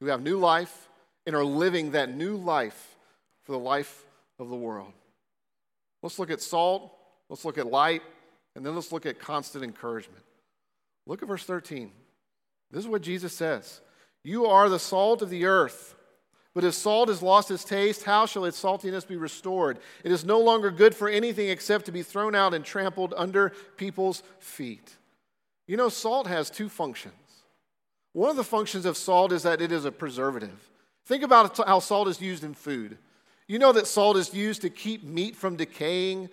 who 0.00 0.06
have 0.06 0.22
new 0.22 0.38
life, 0.38 0.88
and 1.26 1.36
are 1.36 1.44
living 1.44 1.92
that 1.92 2.14
new 2.14 2.36
life 2.36 2.96
for 3.42 3.52
the 3.52 3.58
life 3.58 4.04
of 4.38 4.48
the 4.48 4.56
world. 4.56 4.92
Let's 6.02 6.18
look 6.18 6.30
at 6.30 6.40
salt, 6.40 6.92
let's 7.28 7.44
look 7.44 7.58
at 7.58 7.66
light, 7.66 8.02
and 8.56 8.66
then 8.66 8.74
let's 8.74 8.92
look 8.92 9.06
at 9.06 9.18
constant 9.18 9.62
encouragement. 9.62 10.24
Look 11.06 11.22
at 11.22 11.28
verse 11.28 11.44
13. 11.44 11.90
This 12.70 12.84
is 12.84 12.88
what 12.88 13.02
Jesus 13.02 13.32
says 13.32 13.80
You 14.24 14.46
are 14.46 14.68
the 14.68 14.78
salt 14.78 15.22
of 15.22 15.30
the 15.30 15.44
earth. 15.44 15.94
But 16.54 16.64
if 16.64 16.74
salt 16.74 17.08
has 17.08 17.22
lost 17.22 17.50
its 17.50 17.64
taste, 17.64 18.02
how 18.02 18.26
shall 18.26 18.44
its 18.44 18.62
saltiness 18.62 19.08
be 19.08 19.16
restored? 19.16 19.78
It 20.04 20.12
is 20.12 20.24
no 20.24 20.38
longer 20.38 20.70
good 20.70 20.94
for 20.94 21.08
anything 21.08 21.48
except 21.48 21.86
to 21.86 21.92
be 21.92 22.02
thrown 22.02 22.34
out 22.34 22.52
and 22.52 22.64
trampled 22.64 23.14
under 23.16 23.50
people's 23.76 24.22
feet. 24.38 24.96
You 25.66 25.78
know, 25.78 25.88
salt 25.88 26.26
has 26.26 26.50
two 26.50 26.68
functions. 26.68 27.14
One 28.12 28.28
of 28.28 28.36
the 28.36 28.44
functions 28.44 28.84
of 28.84 28.98
salt 28.98 29.32
is 29.32 29.44
that 29.44 29.62
it 29.62 29.72
is 29.72 29.86
a 29.86 29.92
preservative. 29.92 30.70
Think 31.06 31.22
about 31.22 31.56
how 31.56 31.78
salt 31.78 32.08
is 32.08 32.20
used 32.20 32.44
in 32.44 32.52
food. 32.52 32.98
You 33.48 33.58
know 33.58 33.72
that 33.72 33.86
salt 33.86 34.16
is 34.16 34.34
used 34.34 34.62
to 34.62 34.70
keep 34.70 35.02
meat 35.02 35.34
from 35.34 35.56
decaying 35.56 36.28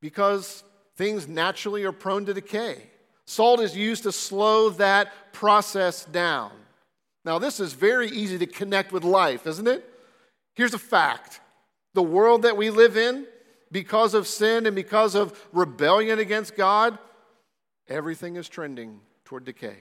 because 0.00 0.64
things 0.96 1.28
naturally 1.28 1.84
are 1.84 1.92
prone 1.92 2.26
to 2.26 2.34
decay. 2.34 2.90
Salt 3.24 3.60
is 3.60 3.76
used 3.76 4.02
to 4.04 4.12
slow 4.12 4.70
that 4.70 5.32
process 5.32 6.04
down. 6.04 6.52
Now, 7.26 7.40
this 7.40 7.58
is 7.58 7.72
very 7.72 8.08
easy 8.08 8.38
to 8.38 8.46
connect 8.46 8.92
with 8.92 9.02
life, 9.02 9.48
isn't 9.48 9.66
it? 9.66 9.84
Here's 10.54 10.74
a 10.74 10.78
fact 10.78 11.40
the 11.92 12.02
world 12.02 12.42
that 12.42 12.56
we 12.56 12.70
live 12.70 12.96
in, 12.96 13.26
because 13.72 14.14
of 14.14 14.28
sin 14.28 14.64
and 14.64 14.76
because 14.76 15.16
of 15.16 15.38
rebellion 15.52 16.20
against 16.20 16.56
God, 16.56 16.96
everything 17.88 18.36
is 18.36 18.48
trending 18.48 19.00
toward 19.24 19.44
decay. 19.44 19.78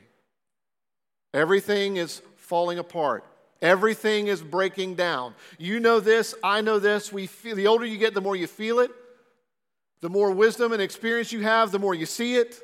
Everything 1.33 1.97
is 1.97 2.21
falling 2.35 2.79
apart. 2.79 3.23
Everything 3.61 4.27
is 4.27 4.41
breaking 4.41 4.95
down. 4.95 5.35
You 5.59 5.79
know 5.79 5.99
this, 5.99 6.33
I 6.43 6.61
know 6.61 6.79
this. 6.79 7.13
We 7.13 7.27
feel, 7.27 7.55
the 7.55 7.67
older 7.67 7.85
you 7.85 7.97
get, 7.97 8.13
the 8.13 8.21
more 8.21 8.35
you 8.35 8.47
feel 8.47 8.79
it. 8.79 8.91
The 10.01 10.09
more 10.09 10.31
wisdom 10.31 10.73
and 10.73 10.81
experience 10.81 11.31
you 11.31 11.41
have, 11.41 11.71
the 11.71 11.79
more 11.79 11.93
you 11.93 12.05
see 12.05 12.35
it. 12.35 12.59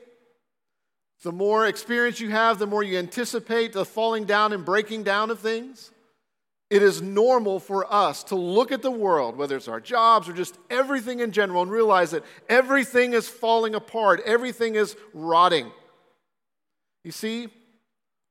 The 1.21 1.31
more 1.31 1.67
experience 1.67 2.19
you 2.19 2.29
have, 2.29 2.57
the 2.57 2.67
more 2.67 2.83
you 2.83 2.97
anticipate 2.97 3.73
the 3.73 3.85
falling 3.85 4.25
down 4.25 4.53
and 4.53 4.65
breaking 4.65 5.03
down 5.03 5.29
of 5.29 5.39
things. 5.39 5.91
It 6.71 6.81
is 6.81 7.01
normal 7.01 7.59
for 7.59 7.91
us 7.93 8.23
to 8.25 8.35
look 8.35 8.71
at 8.71 8.81
the 8.81 8.89
world, 8.89 9.35
whether 9.35 9.57
it's 9.57 9.67
our 9.67 9.81
jobs 9.81 10.29
or 10.29 10.33
just 10.33 10.57
everything 10.69 11.19
in 11.19 11.31
general, 11.33 11.61
and 11.61 11.69
realize 11.69 12.11
that 12.11 12.23
everything 12.47 13.13
is 13.13 13.27
falling 13.27 13.75
apart, 13.75 14.21
everything 14.25 14.75
is 14.75 14.95
rotting. 15.13 15.69
You 17.03 17.11
see, 17.11 17.49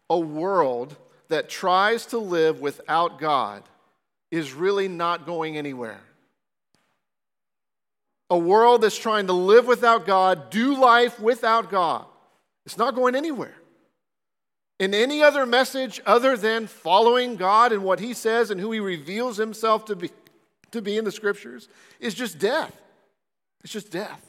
a 0.09 0.19
world 0.19 0.97
that 1.29 1.49
tries 1.49 2.07
to 2.07 2.19
live 2.19 2.61
without 2.61 3.19
God 3.19 3.63
is 4.31 4.53
really 4.53 4.89
not 4.89 5.27
going 5.27 5.57
anywhere. 5.57 6.01
A 8.31 8.39
world 8.39 8.81
that's 8.81 8.99
trying 8.99 9.27
to 9.27 9.33
live 9.33 9.67
without 9.67 10.07
God, 10.07 10.51
do 10.51 10.81
life 10.81 11.21
without 11.21 11.71
God, 11.71 12.07
it's 12.65 12.79
not 12.79 12.95
going 12.95 13.15
anywhere. 13.15 13.55
In 14.79 14.95
any 14.95 15.23
other 15.23 15.45
message 15.45 16.01
other 16.07 16.37
than 16.37 16.67
following 16.67 17.37
God 17.37 17.73
and 17.73 17.85
what 17.85 18.01
He 18.01 18.15
says 18.15 18.51
and 18.51 18.61
who 18.61 18.73
He 18.73 18.81
reveals 18.81 19.37
Himself 19.37 19.85
to 19.87 19.97
be, 19.97 20.11
to 20.71 20.81
be 20.81 20.97
in 20.97 21.05
the 21.05 21.13
scriptures 21.13 21.69
is 21.99 22.15
just 22.15 22.39
death. 22.39 22.75
It's 23.63 23.73
just 23.73 23.91
death. 23.91 24.25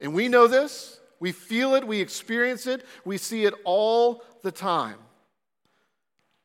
And 0.00 0.14
we 0.14 0.28
know 0.28 0.46
this. 0.46 1.00
We 1.18 1.32
feel 1.32 1.74
it. 1.74 1.86
We 1.86 2.00
experience 2.00 2.66
it. 2.66 2.84
We 3.04 3.18
see 3.18 3.44
it 3.44 3.54
all 3.64 4.22
the 4.42 4.52
time. 4.52 4.98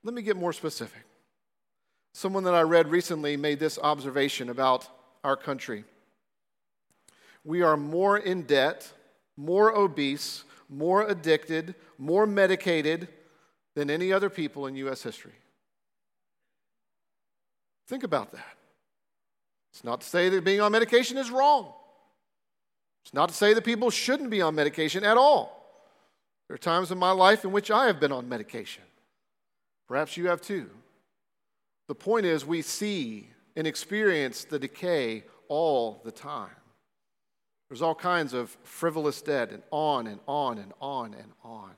Let 0.03 0.13
me 0.13 0.22
get 0.22 0.38
more 0.38 0.53
specific. 0.53 1.03
Someone 2.13 2.43
that 2.46 2.55
I 2.55 2.62
read 2.62 2.88
recently 2.88 3.38
made 3.38 3.60
this 3.60 3.77
observation 3.77 4.50
about 4.50 4.88
our 5.24 5.38
country. 5.38 5.84
We 7.43 7.62
are 7.62 7.77
more 7.77 8.17
in 8.17 8.43
debt, 8.43 8.91
more 9.38 9.75
obese, 9.75 10.43
more 10.71 11.07
addicted, 11.07 11.75
more 11.97 12.25
medicated 12.25 13.09
than 13.75 13.89
any 13.89 14.11
other 14.11 14.29
people 14.29 14.65
in 14.65 14.75
U.S. 14.77 15.03
history. 15.03 15.33
Think 17.87 18.03
about 18.03 18.31
that. 18.31 18.57
It's 19.73 19.83
not 19.83 20.01
to 20.01 20.07
say 20.07 20.29
that 20.29 20.43
being 20.43 20.61
on 20.61 20.71
medication 20.71 21.17
is 21.17 21.29
wrong. 21.29 21.73
It's 23.03 23.13
not 23.13 23.29
to 23.29 23.35
say 23.35 23.53
that 23.53 23.63
people 23.63 23.89
shouldn't 23.89 24.29
be 24.29 24.41
on 24.41 24.55
medication 24.55 25.03
at 25.03 25.17
all. 25.17 25.57
There 26.47 26.55
are 26.55 26.57
times 26.57 26.91
in 26.91 26.97
my 26.97 27.11
life 27.11 27.43
in 27.43 27.51
which 27.51 27.71
I 27.71 27.87
have 27.87 27.99
been 27.99 28.11
on 28.11 28.29
medication. 28.29 28.83
Perhaps 29.87 30.17
you 30.17 30.27
have 30.27 30.41
too. 30.41 30.69
The 31.87 31.95
point 31.95 32.25
is, 32.25 32.45
we 32.45 32.61
see 32.61 33.29
and 33.55 33.67
experience 33.67 34.45
the 34.45 34.59
decay 34.59 35.23
all 35.49 36.01
the 36.05 36.11
time. 36.11 36.49
There's 37.71 37.81
all 37.81 37.95
kinds 37.95 38.33
of 38.33 38.49
frivolous 38.63 39.21
debt, 39.21 39.51
and 39.51 39.63
on 39.71 40.05
and 40.05 40.19
on 40.27 40.57
and 40.57 40.73
on 40.81 41.13
and 41.13 41.31
on. 41.41 41.71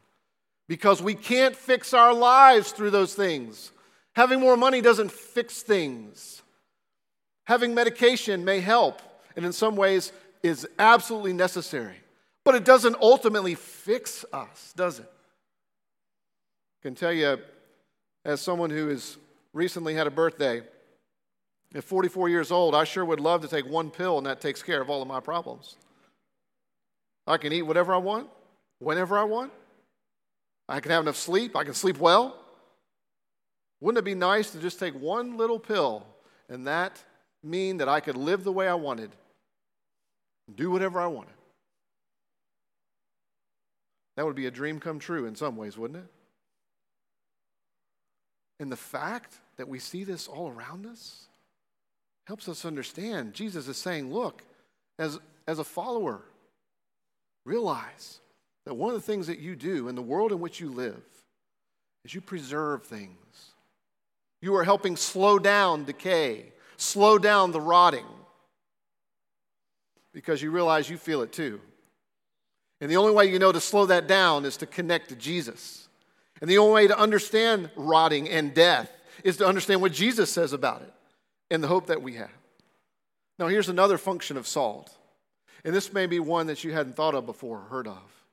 Because 0.67 1.03
we 1.03 1.13
can't 1.13 1.55
fix 1.55 1.93
our 1.93 2.15
lives 2.15 2.71
through 2.71 2.89
those 2.89 3.13
things. 3.13 3.71
Having 4.15 4.39
more 4.39 4.57
money 4.57 4.81
doesn't 4.81 5.12
fix 5.12 5.62
things. 5.62 6.41
Having 7.43 7.75
medication 7.75 8.43
may 8.43 8.59
help, 8.59 9.03
and 9.35 9.45
in 9.45 9.53
some 9.53 9.75
ways 9.75 10.12
is 10.41 10.67
absolutely 10.79 11.31
necessary. 11.31 11.97
But 12.43 12.55
it 12.55 12.65
doesn't 12.65 12.95
ultimately 13.00 13.53
fix 13.53 14.25
us, 14.33 14.73
does 14.75 14.97
it? 14.97 15.12
I 16.81 16.88
can 16.88 16.95
tell 16.95 17.13
you, 17.13 17.38
as 18.25 18.41
someone 18.41 18.71
who 18.71 18.88
has 18.88 19.19
recently 19.53 19.93
had 19.93 20.07
a 20.07 20.12
birthday, 20.12 20.63
at 21.75 21.84
44 21.84 22.30
years 22.30 22.51
old, 22.51 22.75
I 22.75 22.84
sure 22.84 23.03
would 23.03 23.20
love 23.20 23.42
to 23.42 23.48
take 23.48 23.65
one 23.65 23.89
pill 23.89 24.18
and 24.18 24.27
that 24.27 24.42
takes 24.42 24.62
care 24.62 24.82
of 24.82 24.89
all 24.89 25.01
of 25.01 25.08
my 25.08 25.20
problems. 25.20 25.75
I 27.25 27.38
can 27.38 27.53
eat 27.53 27.63
whatever 27.63 27.94
I 27.94 27.98
want, 27.98 28.30
whenever 28.80 29.18
I 29.18 29.24
want. 29.24 29.51
I 30.70 30.80
can 30.80 30.92
have 30.92 31.03
enough 31.03 31.15
sleep. 31.15 31.56
I 31.56 31.63
can 31.63 31.74
sleep 31.74 31.98
well. 31.98 32.38
Wouldn't 33.82 34.00
it 34.00 34.06
be 34.06 34.15
nice 34.15 34.51
to 34.51 34.60
just 34.60 34.80
take 34.80 34.94
one 34.94 35.36
little 35.38 35.60
pill 35.60 36.06
and 36.48 36.68
that 36.68 37.01
mean 37.44 37.77
that 37.77 37.89
I 37.89 38.00
could 38.00 38.15
live 38.15 38.44
the 38.44 38.51
way 38.51 38.68
I 38.68 38.75
wanted, 38.75 39.12
do 40.56 40.72
whatever 40.72 41.01
I 41.01 41.08
wanted? 41.08 41.34
That 44.15 44.25
would 44.25 44.36
be 44.36 44.46
a 44.46 44.51
dream 44.51 44.80
come 44.80 45.00
true 45.00 45.25
in 45.25 45.36
some 45.36 45.58
ways, 45.58 45.77
wouldn't 45.77 46.03
it? 46.03 46.10
And 48.60 48.72
the 48.72 48.77
fact 48.77 49.36
that 49.58 49.68
we 49.68 49.80
see 49.80 50.03
this 50.03 50.27
all 50.27 50.50
around 50.50 50.86
us 50.86 51.27
helps 52.25 52.48
us 52.48 52.65
understand. 52.65 53.34
Jesus 53.34 53.68
is 53.68 53.77
saying, 53.77 54.13
look, 54.13 54.44
as, 55.00 55.20
as 55.48 55.60
a 55.60 55.63
follower, 55.63 56.22
Realize 57.46 58.20
that 58.65 58.75
one 58.75 58.94
of 58.94 59.00
the 59.00 59.06
things 59.06 59.27
that 59.27 59.39
you 59.39 59.56
do 59.56 59.89
in 59.89 59.96
the 59.96 60.01
world 60.01 60.32
in 60.32 60.39
which 60.39 60.60
you 60.60 60.70
live 60.70 61.01
is 62.06 62.13
you 62.13 62.22
preserve 62.22 62.84
things. 62.84 63.51
You 64.42 64.56
are 64.56 64.63
helping 64.63 64.96
slow 64.96 65.39
down 65.39 65.84
decay, 65.84 66.53
slow 66.77 67.18
down 67.18 67.51
the 67.51 67.62
rotting, 67.62 68.06
because 70.13 70.42
you 70.42 70.51
realize 70.51 70.89
you 70.89 70.98
feel 70.98 71.22
it 71.22 71.32
too. 71.32 71.60
And 72.80 72.89
the 72.89 72.98
only 72.98 73.13
way 73.13 73.25
you 73.25 73.39
know 73.39 73.51
to 73.51 73.62
slow 73.62 73.86
that 73.88 74.08
down 74.08 74.46
is 74.46 74.58
to 74.58 74.65
connect 74.65 75.10
to 75.10 75.15
Jesus. 75.15 75.88
And 76.42 76.50
the 76.50 76.58
only 76.58 76.74
way 76.74 76.88
to 76.88 76.98
understand 76.98 77.70
rotting 77.75 78.30
and 78.30 78.53
death 78.53 78.92
is 79.24 79.38
to 79.38 79.48
understand 79.48 79.82
what 79.82 79.94
Jesus 79.94 80.32
says 80.32 80.53
about 80.53 80.82
it 80.82 80.94
and 81.50 81.63
the 81.63 81.67
hope 81.67 81.88
that 81.88 82.01
we 82.01 82.15
have. 82.15 82.31
Now, 83.39 83.47
here's 83.47 83.69
another 83.69 83.97
function 83.97 84.38
of 84.38 84.47
salt 84.47 84.95
and 85.63 85.73
this 85.73 85.93
may 85.93 86.07
be 86.07 86.19
one 86.19 86.47
that 86.47 86.63
you 86.63 86.73
hadn't 86.73 86.95
thought 86.95 87.15
of 87.15 87.25
before 87.25 87.59
or 87.59 87.69
heard 87.69 87.88
of. 87.88 88.25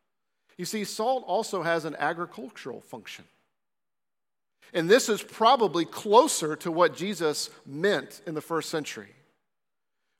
You 0.56 0.64
see, 0.64 0.84
salt 0.84 1.24
also 1.26 1.62
has 1.62 1.84
an 1.84 1.96
agricultural 1.98 2.80
function. 2.80 3.24
And 4.72 4.88
this 4.88 5.08
is 5.08 5.22
probably 5.22 5.84
closer 5.84 6.54
to 6.56 6.70
what 6.70 6.96
Jesus 6.96 7.50
meant 7.64 8.20
in 8.26 8.34
the 8.34 8.40
first 8.40 8.68
century. 8.68 9.14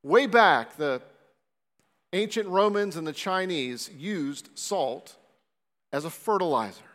Way 0.03 0.27
back, 0.27 0.77
the 0.77 1.03
ancient 2.13 2.49
Romans 2.49 2.97
and 2.97 3.07
the 3.07 3.13
Chinese 3.13 3.91
used 3.97 4.49
salt 4.55 5.17
as 5.93 6.05
a 6.05 6.11
fertilizer. 6.11 6.90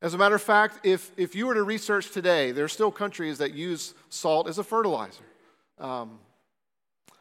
As 0.00 0.14
a 0.14 0.18
matter 0.18 0.36
of 0.36 0.42
fact, 0.42 0.86
if, 0.86 1.10
if 1.16 1.34
you 1.34 1.46
were 1.46 1.54
to 1.54 1.64
research 1.64 2.10
today, 2.10 2.52
there 2.52 2.64
are 2.64 2.68
still 2.68 2.92
countries 2.92 3.38
that 3.38 3.54
use 3.54 3.94
salt 4.08 4.48
as 4.48 4.58
a 4.58 4.64
fertilizer. 4.64 5.24
Um, 5.78 6.20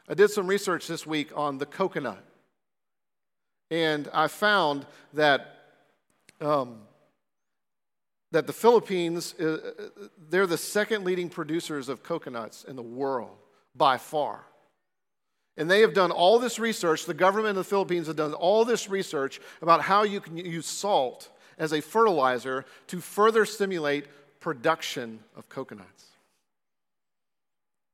I 0.08 0.14
did 0.14 0.30
some 0.30 0.48
research 0.48 0.88
this 0.88 1.06
week 1.06 1.32
on 1.36 1.58
the 1.58 1.66
coconut, 1.66 2.24
and 3.72 4.08
I 4.14 4.28
found 4.28 4.86
that 5.14 5.54
um, 6.40 6.82
that 8.32 8.46
the 8.46 8.54
Philippines, 8.54 9.34
uh, 9.40 9.58
they're 10.30 10.48
the 10.48 10.58
second 10.58 11.06
leading 11.06 11.30
producers 11.30 11.90
of 11.90 12.04
coconuts 12.04 12.64
in 12.66 12.76
the 12.76 12.84
world 12.84 13.38
by 13.76 13.98
far. 13.98 14.44
And 15.56 15.72
they 15.72 15.82
have 15.82 15.94
done 15.94 16.12
all 16.12 16.38
this 16.38 16.60
research, 16.60 17.06
the 17.06 17.14
government 17.14 17.52
of 17.52 17.56
the 17.56 17.64
Philippines 17.64 18.08
have 18.08 18.16
done 18.16 18.34
all 18.34 18.66
this 18.66 18.90
research 18.90 19.40
about 19.62 19.82
how 19.82 20.04
you 20.04 20.20
can 20.20 20.38
use 20.38 20.68
salt 20.68 21.30
as 21.58 21.74
a 21.74 21.82
fertilizer 21.82 22.66
to 22.88 23.02
further 23.02 23.46
stimulate 23.46 24.06
production 24.40 25.20
of 25.36 25.50
coconuts. 25.50 26.06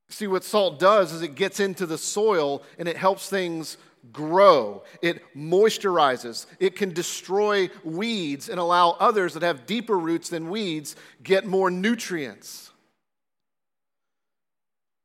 See, 0.10 0.28
what 0.28 0.44
salt 0.44 0.80
does 0.80 1.12
is 1.12 1.22
it 1.22 1.36
gets 1.36 1.60
into 1.60 1.86
the 1.86 1.98
soil 1.98 2.62
and 2.78 2.88
it 2.88 2.98
helps 2.98 3.30
things 3.30 3.78
grow. 4.12 4.84
It 5.02 5.24
moisturizes. 5.36 6.46
It 6.60 6.76
can 6.76 6.94
destroy 6.94 7.70
weeds 7.84 8.50
and 8.50 8.60
allow 8.60 8.92
others 9.00 9.34
that 9.34 9.44
have 9.44 9.66
deeper 9.66 9.98
roots 9.98 10.30
than 10.30 10.50
weeds 10.50 10.96
get 11.24 11.46
more 11.46 11.72
nutrients. 11.72 12.72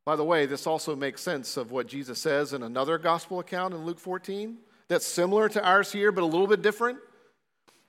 By 0.05 0.17
the 0.17 0.25
way, 0.25 0.47
this 0.47 0.67
also 0.67 0.97
makes 0.97 1.23
sense 1.23 1.57
of 1.57 1.71
what 1.71 1.87
Jesus 1.87 2.19
says 2.19 2.53
in 2.53 2.63
another 2.63 2.99
gospel 2.99 3.41
account 3.41 3.75
in 3.75 3.85
Luke 3.85 4.01
14 4.01 4.57
that's 4.89 5.07
similar 5.07 5.49
to 5.51 5.63
ours 5.63 5.93
here, 5.93 6.11
but 6.11 6.25
a 6.25 6.27
little 6.27 6.47
bit 6.47 6.63
different. 6.63 6.99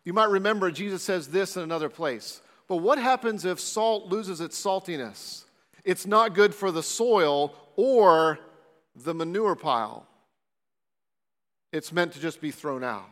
You 0.10 0.14
might 0.14 0.32
remember 0.32 0.72
Jesus 0.72 1.04
says 1.04 1.28
this 1.28 1.56
in 1.56 1.62
another 1.62 1.88
place. 1.88 2.42
But 2.68 2.78
what 2.78 2.98
happens 2.98 3.46
if 3.46 3.60
salt 3.60 4.08
loses 4.08 4.42
its 4.42 4.60
saltiness? 4.60 5.44
It's 5.84 6.08
not 6.08 6.34
good 6.34 6.56
for 6.56 6.72
the 6.72 6.82
soil 6.82 7.54
or 7.76 8.40
the 8.96 9.14
manure 9.14 9.56
pile. 9.56 10.08
It's 11.72 11.92
meant 11.92 12.14
to 12.14 12.20
just 12.20 12.42
be 12.42 12.50
thrown 12.50 12.84
out. 12.84 13.08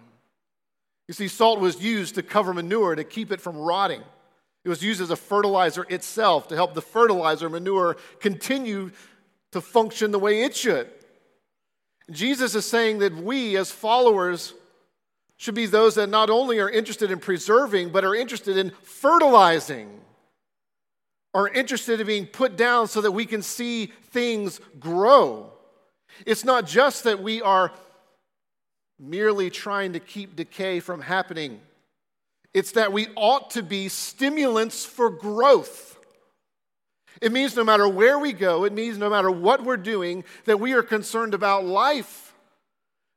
You 1.07 1.13
see, 1.13 1.27
salt 1.27 1.59
was 1.59 1.79
used 1.79 2.15
to 2.15 2.23
cover 2.23 2.51
manure 2.51 2.95
to 2.95 3.03
keep 3.03 3.31
it 3.31 3.41
from 3.41 3.57
rotting. 3.57 4.01
It 4.65 4.69
was 4.69 4.81
used 4.81 4.99
as 4.99 5.11
a 5.11 5.15
fertilizer 5.15 5.85
itself 5.89 6.47
to 6.47 6.55
help 6.55 6.73
the 6.73 6.81
fertilizer 6.81 7.47
manure 7.47 7.97
continue 8.19 8.89
to 9.51 9.61
function 9.61 10.09
the 10.09 10.17
way 10.17 10.41
it 10.41 10.55
should. 10.55 10.89
Jesus 12.09 12.55
is 12.55 12.65
saying 12.65 12.97
that 12.97 13.15
we, 13.15 13.55
as 13.55 13.69
followers, 13.69 14.55
should 15.37 15.55
be 15.55 15.67
those 15.67 15.95
that 15.95 16.09
not 16.09 16.29
only 16.29 16.59
are 16.59 16.69
interested 16.69 17.11
in 17.11 17.19
preserving, 17.19 17.89
but 17.89 18.03
are 18.03 18.15
interested 18.15 18.57
in 18.57 18.71
fertilizing, 18.81 20.01
are 21.33 21.47
interested 21.47 22.01
in 22.01 22.07
being 22.07 22.25
put 22.25 22.57
down 22.57 22.87
so 22.87 23.01
that 23.01 23.11
we 23.11 23.25
can 23.25 23.41
see 23.41 23.91
things 24.09 24.59
grow. 24.79 25.51
It's 26.25 26.43
not 26.43 26.65
just 26.65 27.03
that 27.03 27.21
we 27.21 27.41
are 27.41 27.71
merely 28.99 29.51
trying 29.51 29.93
to 29.93 29.99
keep 29.99 30.35
decay 30.35 30.79
from 30.79 31.01
happening. 31.01 31.61
It's 32.53 32.71
that 32.71 32.91
we 32.91 33.07
ought 33.15 33.51
to 33.51 33.61
be 33.61 33.89
stimulants 33.89 34.83
for 34.83 35.11
growth. 35.11 35.97
It 37.21 37.31
means 37.31 37.55
no 37.55 37.63
matter 37.63 37.87
where 37.87 38.17
we 38.17 38.33
go, 38.33 38.63
it 38.63 38.73
means 38.73 38.97
no 38.97 39.09
matter 39.09 39.29
what 39.29 39.63
we're 39.63 39.77
doing, 39.77 40.23
that 40.45 40.59
we 40.59 40.73
are 40.73 40.83
concerned 40.83 41.35
about 41.35 41.65
life, 41.65 42.33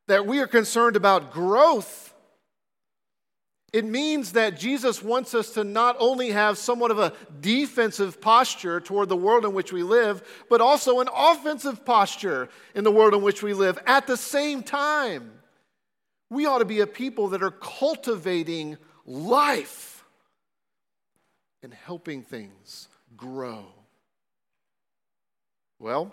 that 0.09 0.27
we 0.27 0.41
are 0.41 0.47
concerned 0.47 0.97
about 0.97 1.33
growth. 1.33 2.10
It 3.73 3.85
means 3.85 4.33
that 4.33 4.59
Jesus 4.59 5.03
wants 5.03 5.33
us 5.33 5.51
to 5.51 5.63
not 5.63 5.97
only 6.01 6.31
have 6.31 6.59
somewhat 6.59 6.91
of 6.91 6.99
a 6.99 7.13
defensive 7.41 8.21
posture 8.21 8.81
toward 8.81 9.09
the 9.09 9.17
world 9.17 9.45
in 9.45 9.53
which 9.53 9.73
we 9.73 9.85
live, 9.85 10.23
but 10.49 10.61
also 10.61 10.99
an 10.99 11.09
offensive 11.15 11.85
posture 11.85 12.49
in 12.75 12.83
the 12.83 12.91
world 12.91 13.15
in 13.15 13.23
which 13.23 13.45
we 13.45 13.55
live 13.55 13.79
at 13.87 14.09
the 14.09 14.17
same 14.17 14.65
time. 14.65 15.31
We 16.31 16.47
ought 16.47 16.59
to 16.59 16.65
be 16.65 16.81
a 16.81 16.87
people 16.87 17.29
that 17.29 17.43
are 17.45 17.53
cultivating 17.53 18.77
life 19.07 20.05
and 21.63 21.73
helping 21.73 22.23
things 22.23 22.89
grow. 23.17 23.67
Well, 25.79 26.13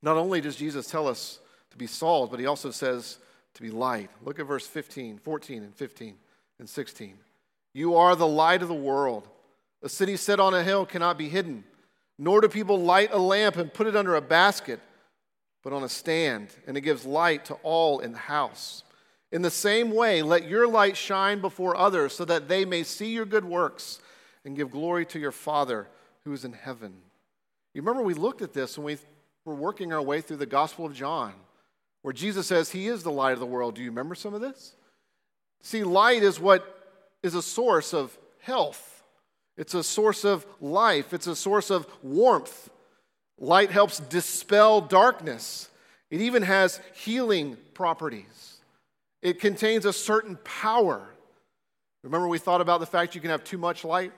not 0.00 0.16
only 0.16 0.40
does 0.40 0.56
Jesus 0.56 0.86
tell 0.86 1.06
us 1.06 1.38
to 1.70 1.76
be 1.76 1.86
salt, 1.86 2.30
but 2.30 2.40
he 2.40 2.46
also 2.46 2.70
says 2.70 3.18
to 3.54 3.62
be 3.62 3.70
light. 3.70 4.08
Look 4.24 4.40
at 4.40 4.46
verse 4.46 4.66
15, 4.66 5.18
14, 5.18 5.62
and 5.64 5.74
15 5.74 6.14
and 6.62 6.70
16. 6.70 7.14
You 7.74 7.96
are 7.96 8.14
the 8.14 8.24
light 8.24 8.62
of 8.62 8.68
the 8.68 8.74
world. 8.74 9.26
A 9.82 9.88
city 9.88 10.16
set 10.16 10.38
on 10.38 10.54
a 10.54 10.62
hill 10.62 10.86
cannot 10.86 11.18
be 11.18 11.28
hidden, 11.28 11.64
nor 12.20 12.40
do 12.40 12.46
people 12.46 12.78
light 12.78 13.08
a 13.10 13.18
lamp 13.18 13.56
and 13.56 13.74
put 13.74 13.88
it 13.88 13.96
under 13.96 14.14
a 14.14 14.20
basket, 14.20 14.78
but 15.64 15.72
on 15.72 15.82
a 15.82 15.88
stand, 15.88 16.50
and 16.64 16.76
it 16.76 16.82
gives 16.82 17.04
light 17.04 17.46
to 17.46 17.54
all 17.64 17.98
in 17.98 18.12
the 18.12 18.18
house. 18.18 18.84
In 19.32 19.42
the 19.42 19.50
same 19.50 19.90
way, 19.90 20.22
let 20.22 20.48
your 20.48 20.68
light 20.68 20.96
shine 20.96 21.40
before 21.40 21.76
others 21.76 22.14
so 22.14 22.24
that 22.26 22.46
they 22.46 22.64
may 22.64 22.84
see 22.84 23.10
your 23.12 23.26
good 23.26 23.44
works 23.44 23.98
and 24.44 24.54
give 24.54 24.70
glory 24.70 25.04
to 25.06 25.18
your 25.18 25.32
Father 25.32 25.88
who 26.24 26.32
is 26.32 26.44
in 26.44 26.52
heaven. 26.52 26.94
You 27.74 27.82
remember 27.82 28.04
we 28.04 28.14
looked 28.14 28.40
at 28.40 28.52
this 28.52 28.78
when 28.78 28.84
we 28.84 28.98
were 29.44 29.56
working 29.56 29.92
our 29.92 30.00
way 30.00 30.20
through 30.20 30.36
the 30.36 30.46
Gospel 30.46 30.86
of 30.86 30.94
John, 30.94 31.32
where 32.02 32.14
Jesus 32.14 32.46
says 32.46 32.70
he 32.70 32.86
is 32.86 33.02
the 33.02 33.10
light 33.10 33.32
of 33.32 33.40
the 33.40 33.46
world. 33.46 33.74
Do 33.74 33.82
you 33.82 33.90
remember 33.90 34.14
some 34.14 34.32
of 34.32 34.40
this? 34.40 34.76
See, 35.62 35.84
light 35.84 36.22
is 36.22 36.40
what 36.40 36.66
is 37.22 37.34
a 37.34 37.42
source 37.42 37.94
of 37.94 38.16
health, 38.40 39.04
it's 39.56 39.74
a 39.74 39.84
source 39.84 40.24
of 40.24 40.44
life, 40.60 41.12
it's 41.14 41.28
a 41.28 41.36
source 41.36 41.70
of 41.70 41.86
warmth. 42.02 42.68
Light 43.38 43.70
helps 43.70 43.98
dispel 43.98 44.80
darkness, 44.80 45.68
it 46.10 46.20
even 46.20 46.42
has 46.42 46.80
healing 46.94 47.56
properties. 47.74 48.58
It 49.22 49.38
contains 49.40 49.84
a 49.84 49.92
certain 49.92 50.36
power. 50.42 51.00
Remember, 52.02 52.26
we 52.26 52.38
thought 52.38 52.60
about 52.60 52.80
the 52.80 52.86
fact 52.86 53.14
you 53.14 53.20
can 53.20 53.30
have 53.30 53.44
too 53.44 53.56
much 53.56 53.84
light? 53.84 54.12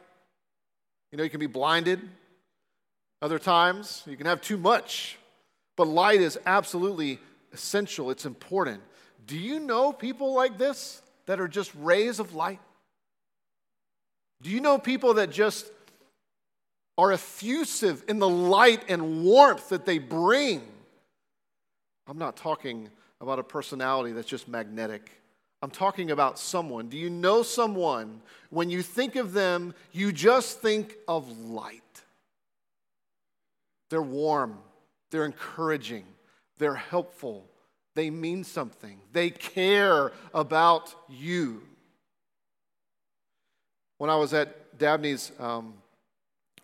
You 1.13 1.19
know, 1.19 1.25
you 1.25 1.31
can 1.31 1.41
be 1.41 1.47
blinded. 1.47 2.01
Other 3.21 3.39
times, 3.39 4.03
you 4.07 4.17
can 4.17 4.27
have 4.27 4.41
too 4.41 4.57
much. 4.57 5.19
But 5.77 5.89
light 5.89 6.21
is 6.23 6.39
absolutely 6.47 7.19
essential, 7.53 8.11
it's 8.11 8.25
important. 8.25 8.83
Do 9.27 9.39
you 9.39 9.61
know 9.61 9.93
people 9.93 10.35
like 10.35 10.57
this 10.59 11.03
that 11.27 11.41
are 11.41 11.49
just 11.49 11.73
rays 11.77 12.19
of 12.19 12.35
light? 12.35 12.61
Do 14.43 14.51
you 14.51 14.61
know 14.61 14.79
people 14.79 15.15
that 15.15 15.31
just 15.31 15.71
are 16.99 17.13
effusive 17.13 18.05
in 18.09 18.19
the 18.19 18.29
light 18.29 18.85
and 18.89 19.25
warmth 19.25 19.71
that 19.71 19.87
they 19.87 19.99
bring? 19.99 20.63
I'm 22.07 22.19
not 22.19 22.37
talking 22.37 22.91
about 23.21 23.39
a 23.39 23.43
personality 23.43 24.13
that's 24.13 24.29
just 24.29 24.49
magnetic. 24.49 25.11
I'm 25.63 25.71
talking 25.71 26.11
about 26.11 26.39
someone. 26.39 26.89
Do 26.89 26.99
you 26.99 27.09
know 27.09 27.43
someone? 27.43 28.21
When 28.51 28.69
you 28.69 28.83
think 28.83 29.17
of 29.17 29.33
them, 29.33 29.75
you 29.93 30.13
just 30.13 30.61
think 30.61 30.97
of 31.09 31.31
light. 31.41 31.81
They're 33.89 34.03
warm, 34.03 34.59
they're 35.11 35.25
encouraging, 35.25 36.05
they're 36.59 36.75
helpful, 36.75 37.47
they 37.95 38.11
mean 38.11 38.45
something, 38.45 39.01
they 39.13 39.31
care 39.31 40.13
about 40.33 40.95
you. 41.09 41.63
When 43.99 44.11
I 44.11 44.17
was 44.17 44.35
at 44.35 44.79
Dabney's 44.79 45.31
um, 45.39 45.75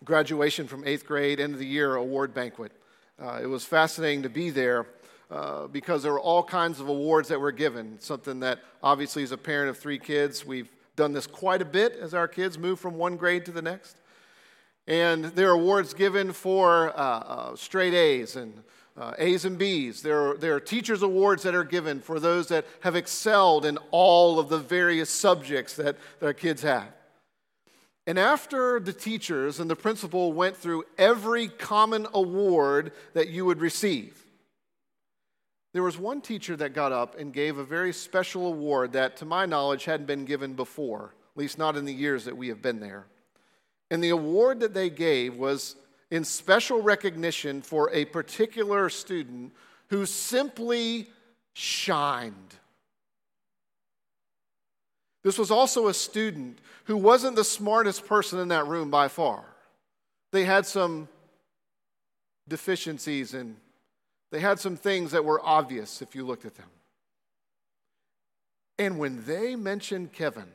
graduation 0.03 0.67
from 0.67 0.85
eighth 0.85 1.05
grade, 1.05 1.39
end 1.39 1.53
of 1.53 1.59
the 1.59 1.65
year 1.65 1.95
award 1.95 2.33
banquet, 2.33 2.73
uh, 3.21 3.39
it 3.41 3.45
was 3.45 3.63
fascinating 3.63 4.23
to 4.23 4.29
be 4.29 4.49
there 4.49 4.87
uh, 5.29 5.67
because 5.67 6.03
there 6.03 6.11
were 6.11 6.19
all 6.19 6.43
kinds 6.43 6.79
of 6.81 6.89
awards 6.89 7.29
that 7.29 7.39
were 7.39 7.53
given. 7.53 7.97
Something 7.99 8.41
that 8.41 8.59
obviously, 8.83 9.23
as 9.23 9.31
a 9.31 9.37
parent 9.37 9.69
of 9.69 9.77
three 9.77 9.99
kids, 9.99 10.45
we've 10.45 10.69
done 10.97 11.13
this 11.13 11.27
quite 11.27 11.61
a 11.61 11.65
bit 11.65 11.93
as 11.93 12.13
our 12.13 12.27
kids 12.27 12.57
move 12.57 12.79
from 12.79 12.95
one 12.95 13.15
grade 13.15 13.45
to 13.45 13.51
the 13.51 13.61
next. 13.61 13.95
And 14.87 15.25
there 15.25 15.49
are 15.49 15.53
awards 15.53 15.93
given 15.93 16.33
for 16.33 16.89
uh, 16.89 16.93
uh, 16.93 17.55
straight 17.55 17.93
A's 17.93 18.35
and 18.35 18.61
uh, 18.97 19.13
A's 19.17 19.45
and 19.45 19.57
B's. 19.57 20.01
There 20.01 20.31
are, 20.31 20.37
there 20.37 20.55
are 20.55 20.59
teachers' 20.59 21.01
awards 21.01 21.43
that 21.43 21.55
are 21.55 21.63
given 21.63 22.01
for 22.01 22.19
those 22.19 22.47
that 22.49 22.65
have 22.81 22.95
excelled 22.95 23.65
in 23.65 23.77
all 23.91 24.39
of 24.39 24.49
the 24.49 24.57
various 24.57 25.09
subjects 25.09 25.75
that, 25.75 25.97
our 26.21 26.33
kids 26.33 26.61
have. 26.61 26.91
And 28.07 28.17
after 28.17 28.79
the 28.79 28.93
teachers 28.93 29.59
and 29.59 29.69
the 29.69 29.75
principal 29.75 30.33
went 30.33 30.57
through 30.57 30.85
every 30.97 31.47
common 31.47 32.07
award 32.13 32.91
that 33.13 33.29
you 33.29 33.45
would 33.45 33.61
receive, 33.61 34.25
there 35.73 35.83
was 35.83 35.97
one 35.97 36.19
teacher 36.19 36.55
that 36.57 36.73
got 36.73 36.91
up 36.91 37.17
and 37.17 37.31
gave 37.31 37.57
a 37.57 37.63
very 37.63 37.93
special 37.93 38.47
award 38.47 38.93
that, 38.93 39.15
to 39.17 39.25
my 39.25 39.45
knowledge, 39.45 39.85
hadn't 39.85 40.07
been 40.07 40.25
given 40.25 40.53
before, 40.53 41.13
at 41.33 41.39
least 41.39 41.57
not 41.57 41.77
in 41.77 41.85
the 41.85 41.93
years 41.93 42.25
that 42.25 42.35
we 42.35 42.49
have 42.49 42.61
been 42.61 42.79
there. 42.79 43.05
And 43.89 44.03
the 44.03 44.09
award 44.09 44.59
that 44.61 44.73
they 44.73 44.89
gave 44.89 45.35
was 45.35 45.75
in 46.11 46.25
special 46.25 46.81
recognition 46.81 47.61
for 47.61 47.89
a 47.91 48.05
particular 48.05 48.89
student 48.89 49.53
who 49.89 50.05
simply 50.05 51.07
shined. 51.53 52.55
This 55.23 55.37
was 55.37 55.51
also 55.51 55.87
a 55.87 55.93
student 55.93 56.59
who 56.85 56.97
wasn't 56.97 57.35
the 57.35 57.43
smartest 57.43 58.05
person 58.05 58.39
in 58.39 58.49
that 58.49 58.67
room 58.67 58.89
by 58.89 59.07
far. 59.07 59.43
They 60.31 60.43
had 60.43 60.65
some 60.65 61.07
deficiencies 62.47 63.33
and 63.33 63.55
they 64.31 64.39
had 64.39 64.59
some 64.59 64.75
things 64.75 65.11
that 65.11 65.23
were 65.23 65.41
obvious 65.43 66.01
if 66.01 66.15
you 66.15 66.25
looked 66.25 66.45
at 66.45 66.55
them. 66.55 66.69
And 68.79 68.97
when 68.97 69.23
they 69.25 69.55
mentioned 69.55 70.11
Kevin, 70.11 70.47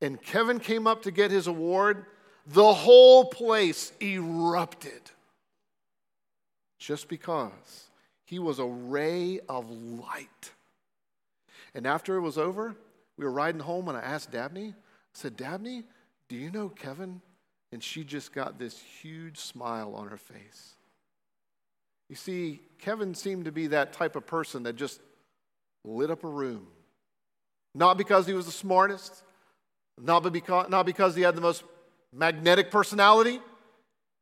and 0.00 0.20
Kevin 0.20 0.58
came 0.58 0.86
up 0.86 1.02
to 1.02 1.10
get 1.10 1.30
his 1.30 1.46
award, 1.46 2.06
the 2.48 2.72
whole 2.72 3.26
place 3.26 3.92
erupted. 4.00 5.02
Just 6.78 7.08
because 7.08 7.90
he 8.24 8.38
was 8.38 8.58
a 8.58 8.64
ray 8.64 9.40
of 9.48 9.70
light. 9.70 10.52
And 11.74 11.86
after 11.86 12.16
it 12.16 12.20
was 12.20 12.38
over, 12.38 12.74
we 13.16 13.24
were 13.24 13.32
riding 13.32 13.60
home 13.60 13.88
and 13.88 13.96
I 13.96 14.00
asked 14.00 14.32
Dabney, 14.32 14.68
I 14.68 14.74
said, 15.12 15.36
Dabney, 15.36 15.84
do 16.28 16.36
you 16.36 16.50
know 16.50 16.68
Kevin? 16.68 17.20
And 17.72 17.82
she 17.82 18.04
just 18.04 18.32
got 18.32 18.58
this 18.58 18.80
huge 18.80 19.38
smile 19.38 19.94
on 19.94 20.08
her 20.08 20.16
face. 20.16 20.74
You 22.08 22.16
see, 22.16 22.62
Kevin 22.78 23.14
seemed 23.14 23.44
to 23.44 23.52
be 23.52 23.66
that 23.68 23.92
type 23.92 24.16
of 24.16 24.26
person 24.26 24.62
that 24.62 24.76
just 24.76 25.00
lit 25.84 26.10
up 26.10 26.24
a 26.24 26.28
room. 26.28 26.66
Not 27.74 27.98
because 27.98 28.26
he 28.26 28.32
was 28.32 28.46
the 28.46 28.52
smartest, 28.52 29.22
not 30.00 30.20
because, 30.32 30.70
not 30.70 30.86
because 30.86 31.14
he 31.14 31.22
had 31.22 31.34
the 31.34 31.42
most 31.42 31.64
magnetic 32.12 32.70
personality. 32.70 33.40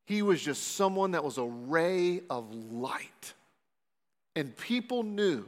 He 0.06 0.22
was 0.22 0.40
just 0.40 0.76
someone 0.76 1.12
that 1.12 1.24
was 1.24 1.38
a 1.38 1.44
ray 1.44 2.22
of 2.30 2.52
light. 2.52 3.34
And 4.34 4.56
people 4.56 5.02
knew 5.02 5.44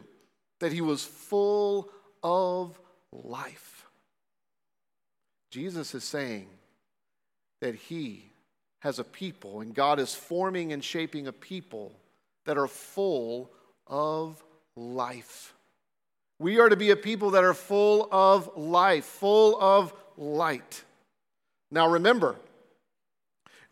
that 0.61 0.72
he 0.72 0.81
was 0.81 1.05
full 1.05 1.90
of 2.22 2.79
life. 3.12 3.87
Jesus 5.51 5.94
is 5.94 6.05
saying 6.05 6.48
that 7.61 7.74
he 7.74 8.31
has 8.81 8.98
a 8.98 9.05
people, 9.05 9.61
and 9.61 9.74
God 9.74 9.98
is 9.98 10.14
forming 10.14 10.72
and 10.72 10.83
shaping 10.83 11.27
a 11.27 11.33
people 11.33 11.92
that 12.46 12.59
are 12.59 12.68
full 12.68 13.51
of 13.87 14.42
life. 14.77 15.55
We 16.38 16.61
are 16.61 16.68
to 16.68 16.77
be 16.77 16.90
a 16.90 16.96
people 16.96 17.31
that 17.31 17.44
are 17.44 17.55
full 17.55 18.09
of 18.12 18.57
life, 18.57 19.05
full 19.05 19.61
of 19.61 19.92
light. 20.16 20.85
Now 21.70 21.88
remember, 21.88 22.37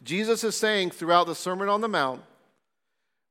Jesus 0.02 0.44
is 0.44 0.54
saying 0.54 0.90
throughout 0.90 1.26
the 1.26 1.34
Sermon 1.34 1.68
on 1.68 1.80
the 1.80 1.88
Mount 1.88 2.22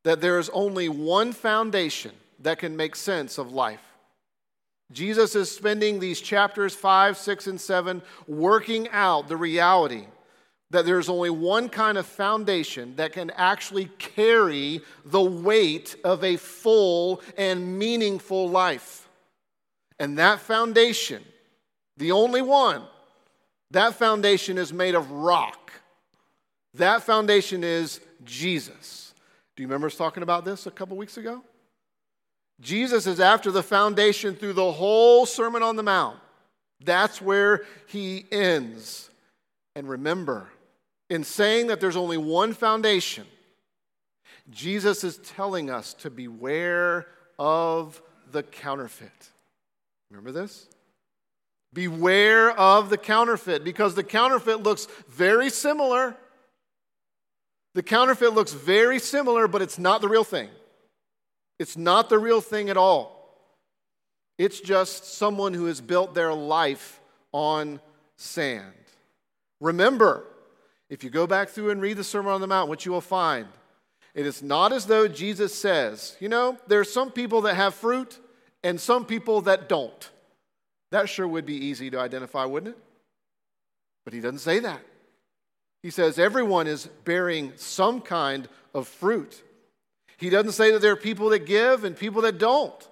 that 0.03 0.21
there 0.21 0.39
is 0.39 0.49
only 0.49 0.89
one 0.89 1.33
foundation 1.33 2.11
that 2.39 2.59
can 2.59 2.75
make 2.75 2.95
sense 2.95 3.37
of 3.37 3.51
life. 3.51 3.81
Jesus 4.91 5.35
is 5.35 5.51
spending 5.51 5.99
these 5.99 6.21
chapters 6.21 6.75
5, 6.75 7.17
6, 7.17 7.47
and 7.47 7.61
7 7.61 8.01
working 8.27 8.87
out 8.89 9.27
the 9.27 9.37
reality 9.37 10.05
that 10.71 10.85
there's 10.85 11.09
only 11.09 11.29
one 11.29 11.69
kind 11.69 11.97
of 11.97 12.05
foundation 12.05 12.95
that 12.95 13.13
can 13.13 13.29
actually 13.31 13.85
carry 13.97 14.81
the 15.05 15.21
weight 15.21 15.95
of 16.03 16.23
a 16.23 16.37
full 16.37 17.21
and 17.37 17.79
meaningful 17.79 18.49
life. 18.49 19.07
And 19.99 20.17
that 20.17 20.39
foundation, 20.39 21.23
the 21.97 22.11
only 22.11 22.41
one, 22.41 22.83
that 23.75 23.95
foundation 23.95 24.57
is 24.57 24.71
made 24.71 24.95
of 24.95 25.11
rock. 25.11 25.71
That 26.75 27.03
foundation 27.03 27.63
is 27.63 27.99
Jesus. 28.23 29.13
Do 29.55 29.63
you 29.63 29.67
remember 29.67 29.87
us 29.87 29.95
talking 29.95 30.23
about 30.23 30.45
this 30.45 30.65
a 30.65 30.71
couple 30.71 30.97
weeks 30.97 31.17
ago? 31.17 31.41
Jesus 32.61 33.05
is 33.05 33.19
after 33.19 33.51
the 33.51 33.63
foundation 33.63 34.35
through 34.35 34.53
the 34.53 34.71
whole 34.71 35.25
Sermon 35.25 35.61
on 35.61 35.75
the 35.75 35.83
Mount. 35.83 36.17
That's 36.83 37.21
where 37.21 37.65
he 37.87 38.25
ends. 38.31 39.09
And 39.75 39.89
remember, 39.89 40.47
in 41.09 41.23
saying 41.23 41.67
that 41.67 41.81
there's 41.81 41.97
only 41.97 42.17
one 42.17 42.53
foundation, 42.53 43.25
Jesus 44.49 45.03
is 45.03 45.17
telling 45.17 45.69
us 45.69 45.93
to 45.95 46.09
beware 46.09 47.07
of 47.37 48.01
the 48.31 48.43
counterfeit. 48.43 49.29
Remember 50.09 50.31
this? 50.31 50.67
Beware 51.75 52.51
of 52.51 52.89
the 52.89 52.97
counterfeit 52.97 53.65
because 53.65 53.95
the 53.95 54.03
counterfeit 54.03 54.63
looks 54.63 54.87
very 55.09 55.49
similar. 55.49 56.15
The 57.75 57.83
counterfeit 57.83 58.33
looks 58.33 58.53
very 58.53 58.97
similar, 58.97 59.49
but 59.49 59.61
it's 59.61 59.77
not 59.77 59.99
the 59.99 60.07
real 60.07 60.23
thing. 60.23 60.49
It's 61.59 61.75
not 61.75 62.09
the 62.09 62.17
real 62.17 62.39
thing 62.39 62.69
at 62.69 62.77
all. 62.77 63.11
It's 64.37 64.61
just 64.61 65.17
someone 65.17 65.53
who 65.53 65.65
has 65.65 65.81
built 65.81 66.15
their 66.15 66.33
life 66.33 67.01
on 67.33 67.81
sand. 68.15 68.73
Remember, 69.59 70.23
if 70.89 71.03
you 71.03 71.09
go 71.09 71.27
back 71.27 71.49
through 71.49 71.71
and 71.71 71.81
read 71.81 71.97
the 71.97 72.03
Sermon 72.05 72.31
on 72.31 72.39
the 72.39 72.47
Mount, 72.47 72.69
what 72.69 72.85
you 72.85 72.93
will 72.93 73.01
find, 73.01 73.47
it 74.13 74.25
is 74.25 74.41
not 74.41 74.71
as 74.71 74.85
though 74.85 75.09
Jesus 75.09 75.53
says, 75.53 76.15
you 76.21 76.29
know, 76.29 76.57
there 76.67 76.79
are 76.79 76.85
some 76.85 77.11
people 77.11 77.41
that 77.41 77.55
have 77.55 77.75
fruit 77.75 78.17
and 78.63 78.79
some 78.79 79.05
people 79.05 79.41
that 79.41 79.67
don't. 79.67 80.09
That 80.95 81.09
sure 81.09 81.27
would 81.27 81.45
be 81.45 81.57
easy 81.57 81.89
to 81.89 81.99
identify, 81.99 82.45
wouldn't 82.45 82.73
it? 82.73 82.81
But 84.05 84.13
he 84.13 84.21
doesn't 84.21 84.39
say 84.39 84.59
that. 84.59 84.79
He 85.83 85.89
says 85.89 86.17
everyone 86.17 86.67
is 86.67 86.85
bearing 87.03 87.51
some 87.57 87.99
kind 87.99 88.47
of 88.73 88.87
fruit. 88.87 89.43
He 90.15 90.29
doesn't 90.29 90.53
say 90.53 90.71
that 90.71 90.81
there 90.81 90.93
are 90.93 90.95
people 90.95 91.31
that 91.31 91.39
give 91.45 91.83
and 91.83 91.97
people 91.97 92.21
that 92.21 92.37
don't. 92.37 92.89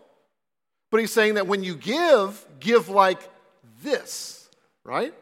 But 0.91 0.99
he's 0.99 1.13
saying 1.13 1.35
that 1.35 1.47
when 1.47 1.63
you 1.63 1.75
give, 1.75 2.45
give 2.59 2.89
like 2.89 3.21
this, 3.81 4.49
right? 4.83 5.13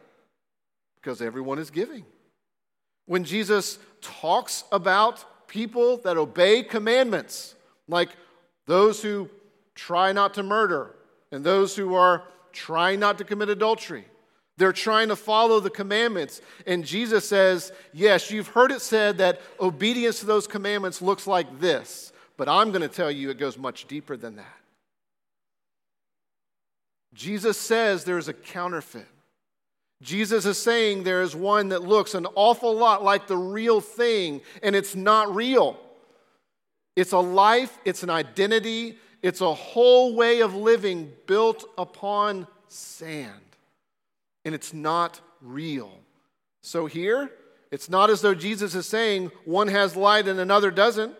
Because 0.96 1.22
everyone 1.22 1.60
is 1.60 1.70
giving. 1.70 2.04
When 3.06 3.22
Jesus 3.22 3.78
talks 4.00 4.64
about 4.72 5.46
people 5.46 5.98
that 5.98 6.16
obey 6.16 6.64
commandments, 6.64 7.54
like 7.86 8.08
those 8.66 9.00
who 9.00 9.30
try 9.76 10.10
not 10.10 10.34
to 10.34 10.42
murder 10.42 10.96
and 11.30 11.44
those 11.44 11.76
who 11.76 11.94
are 11.94 12.24
trying 12.52 13.00
not 13.00 13.18
to 13.18 13.24
commit 13.24 13.48
adultery, 13.48 14.04
they're 14.58 14.72
trying 14.72 15.08
to 15.08 15.16
follow 15.16 15.60
the 15.60 15.70
commandments. 15.70 16.40
And 16.66 16.84
Jesus 16.84 17.28
says, 17.28 17.72
Yes, 17.92 18.30
you've 18.30 18.48
heard 18.48 18.70
it 18.70 18.82
said 18.82 19.18
that 19.18 19.40
obedience 19.60 20.20
to 20.20 20.26
those 20.26 20.46
commandments 20.46 21.02
looks 21.02 21.26
like 21.26 21.60
this, 21.60 22.12
but 22.36 22.48
I'm 22.48 22.70
going 22.70 22.82
to 22.82 22.88
tell 22.88 23.10
you 23.10 23.30
it 23.30 23.38
goes 23.38 23.58
much 23.58 23.86
deeper 23.86 24.16
than 24.16 24.36
that. 24.36 24.56
Jesus 27.14 27.58
says 27.58 28.04
there's 28.04 28.28
a 28.28 28.32
counterfeit. 28.32 29.08
Jesus 30.02 30.46
is 30.46 30.58
saying 30.58 31.04
there 31.04 31.22
is 31.22 31.36
one 31.36 31.68
that 31.68 31.82
looks 31.82 32.14
an 32.14 32.26
awful 32.34 32.74
lot 32.74 33.04
like 33.04 33.26
the 33.26 33.36
real 33.36 33.80
thing, 33.80 34.40
and 34.62 34.74
it's 34.74 34.96
not 34.96 35.34
real. 35.34 35.78
It's 36.96 37.12
a 37.12 37.18
life, 37.18 37.78
it's 37.84 38.02
an 38.02 38.10
identity, 38.10 38.98
it's 39.22 39.40
a 39.40 39.54
whole 39.54 40.14
way 40.16 40.40
of 40.40 40.54
living 40.54 41.12
built 41.26 41.64
upon 41.78 42.46
sand 42.68 43.40
and 44.44 44.54
it's 44.54 44.72
not 44.72 45.20
real. 45.40 45.92
So 46.62 46.86
here, 46.86 47.30
it's 47.70 47.88
not 47.88 48.10
as 48.10 48.20
though 48.20 48.34
Jesus 48.34 48.74
is 48.74 48.86
saying 48.86 49.30
one 49.44 49.68
has 49.68 49.96
light 49.96 50.28
and 50.28 50.40
another 50.40 50.70
doesn't. 50.70 51.14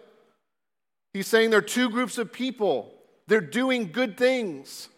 He's 1.12 1.26
saying 1.26 1.50
there 1.50 1.60
are 1.60 1.62
two 1.62 1.90
groups 1.90 2.18
of 2.18 2.32
people. 2.32 2.92
They're 3.26 3.40
doing 3.40 3.92
good 3.92 4.16
things. 4.16 4.88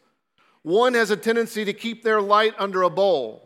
One 0.63 0.95
has 0.95 1.11
a 1.11 1.17
tendency 1.17 1.65
to 1.65 1.73
keep 1.73 2.03
their 2.03 2.23
light 2.23 2.55
under 2.59 2.83
a 2.83 2.91
bowl. 2.91 3.43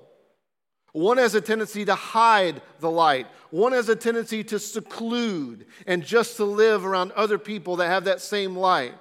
One 0.93 1.19
has 1.19 1.35
a 1.35 1.41
tendency 1.41 1.85
to 1.85 1.95
hide 1.95 2.63
the 2.81 2.91
light. 2.91 3.27
One 3.51 3.73
has 3.73 3.89
a 3.89 3.97
tendency 3.97 4.45
to 4.45 4.59
seclude 4.59 5.67
and 5.87 6.05
just 6.05 6.37
to 6.37 6.45
live 6.45 6.85
around 6.85 7.13
other 7.13 7.39
people 7.39 7.77
that 7.77 7.89
have 7.89 8.05
that 8.05 8.21
same 8.21 8.57
light. 8.57 8.95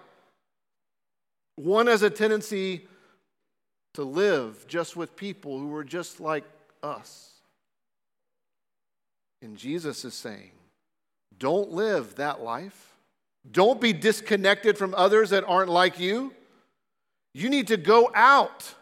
One 1.58 1.88
has 1.88 2.04
a 2.04 2.10
tendency 2.10 2.88
to 3.96 4.04
live 4.04 4.65
just 4.67 4.96
with 4.96 5.15
people 5.15 5.60
who 5.60 5.76
are 5.76 5.84
just 5.84 6.20
like 6.20 6.43
us. 6.82 7.34
And 9.41 9.58
Jesus 9.58 10.06
is 10.06 10.13
saying, 10.13 10.52
don't 11.39 11.72
live 11.72 12.15
that 12.15 12.41
life. 12.41 12.96
Don't 13.52 13.82
be 13.82 13.93
disconnected 13.93 14.78
from 14.78 14.93
others 14.96 15.32
that 15.32 15.43
aren't 15.46 15.70
like 15.70 16.00
you. 16.00 16.34
You 17.34 17.50
need 17.50 17.67
to 17.67 17.78
go 17.78 18.12
out. 18.13 18.74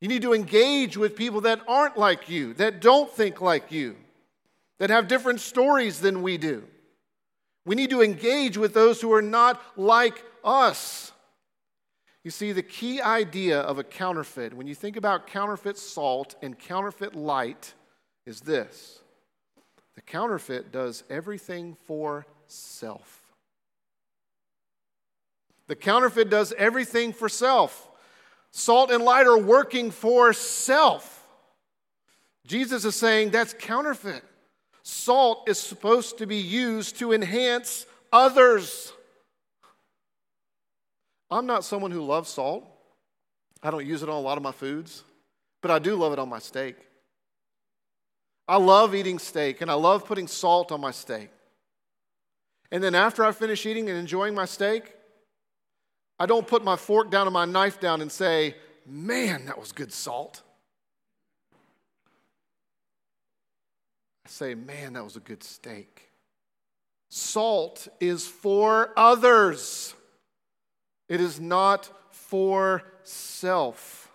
You 0.00 0.08
need 0.08 0.22
to 0.22 0.34
engage 0.34 0.96
with 0.96 1.16
people 1.16 1.42
that 1.42 1.60
aren't 1.66 1.96
like 1.96 2.28
you, 2.28 2.54
that 2.54 2.80
don't 2.80 3.10
think 3.10 3.40
like 3.40 3.72
you, 3.72 3.96
that 4.78 4.90
have 4.90 5.08
different 5.08 5.40
stories 5.40 6.00
than 6.00 6.22
we 6.22 6.36
do. 6.36 6.64
We 7.64 7.74
need 7.74 7.90
to 7.90 8.02
engage 8.02 8.56
with 8.56 8.74
those 8.74 9.00
who 9.00 9.12
are 9.12 9.22
not 9.22 9.60
like 9.76 10.22
us. 10.44 11.12
You 12.26 12.32
see, 12.32 12.50
the 12.50 12.60
key 12.60 13.00
idea 13.00 13.60
of 13.60 13.78
a 13.78 13.84
counterfeit, 13.84 14.52
when 14.52 14.66
you 14.66 14.74
think 14.74 14.96
about 14.96 15.28
counterfeit 15.28 15.78
salt 15.78 16.34
and 16.42 16.58
counterfeit 16.58 17.14
light, 17.14 17.72
is 18.26 18.40
this 18.40 18.98
the 19.94 20.00
counterfeit 20.00 20.72
does 20.72 21.04
everything 21.08 21.76
for 21.86 22.26
self. 22.48 23.32
The 25.68 25.76
counterfeit 25.76 26.28
does 26.28 26.52
everything 26.58 27.12
for 27.12 27.28
self. 27.28 27.88
Salt 28.50 28.90
and 28.90 29.04
light 29.04 29.28
are 29.28 29.38
working 29.38 29.92
for 29.92 30.32
self. 30.32 31.28
Jesus 32.44 32.84
is 32.84 32.96
saying 32.96 33.30
that's 33.30 33.54
counterfeit. 33.54 34.24
Salt 34.82 35.48
is 35.48 35.60
supposed 35.60 36.18
to 36.18 36.26
be 36.26 36.38
used 36.38 36.98
to 36.98 37.12
enhance 37.12 37.86
others. 38.12 38.92
I'm 41.30 41.46
not 41.46 41.64
someone 41.64 41.90
who 41.90 42.02
loves 42.02 42.28
salt. 42.28 42.66
I 43.62 43.70
don't 43.70 43.86
use 43.86 44.02
it 44.02 44.08
on 44.08 44.16
a 44.16 44.20
lot 44.20 44.36
of 44.36 44.42
my 44.42 44.52
foods, 44.52 45.02
but 45.60 45.70
I 45.70 45.78
do 45.78 45.96
love 45.96 46.12
it 46.12 46.18
on 46.18 46.28
my 46.28 46.38
steak. 46.38 46.76
I 48.48 48.58
love 48.58 48.94
eating 48.94 49.18
steak 49.18 49.60
and 49.60 49.70
I 49.70 49.74
love 49.74 50.04
putting 50.04 50.28
salt 50.28 50.70
on 50.70 50.80
my 50.80 50.92
steak. 50.92 51.30
And 52.70 52.82
then 52.82 52.94
after 52.94 53.24
I 53.24 53.32
finish 53.32 53.66
eating 53.66 53.88
and 53.88 53.98
enjoying 53.98 54.34
my 54.34 54.44
steak, 54.44 54.94
I 56.18 56.26
don't 56.26 56.46
put 56.46 56.64
my 56.64 56.76
fork 56.76 57.10
down 57.10 57.26
and 57.26 57.34
my 57.34 57.44
knife 57.44 57.80
down 57.80 58.00
and 58.00 58.10
say, 58.10 58.56
Man, 58.88 59.46
that 59.46 59.58
was 59.58 59.72
good 59.72 59.92
salt. 59.92 60.42
I 64.24 64.28
say, 64.28 64.54
Man, 64.54 64.94
that 64.94 65.04
was 65.04 65.16
a 65.16 65.20
good 65.20 65.42
steak. 65.42 66.10
Salt 67.08 67.88
is 68.00 68.26
for 68.26 68.92
others, 68.96 69.94
it 71.08 71.20
is 71.20 71.40
not 71.40 71.90
for 72.10 72.82
self. 73.02 74.10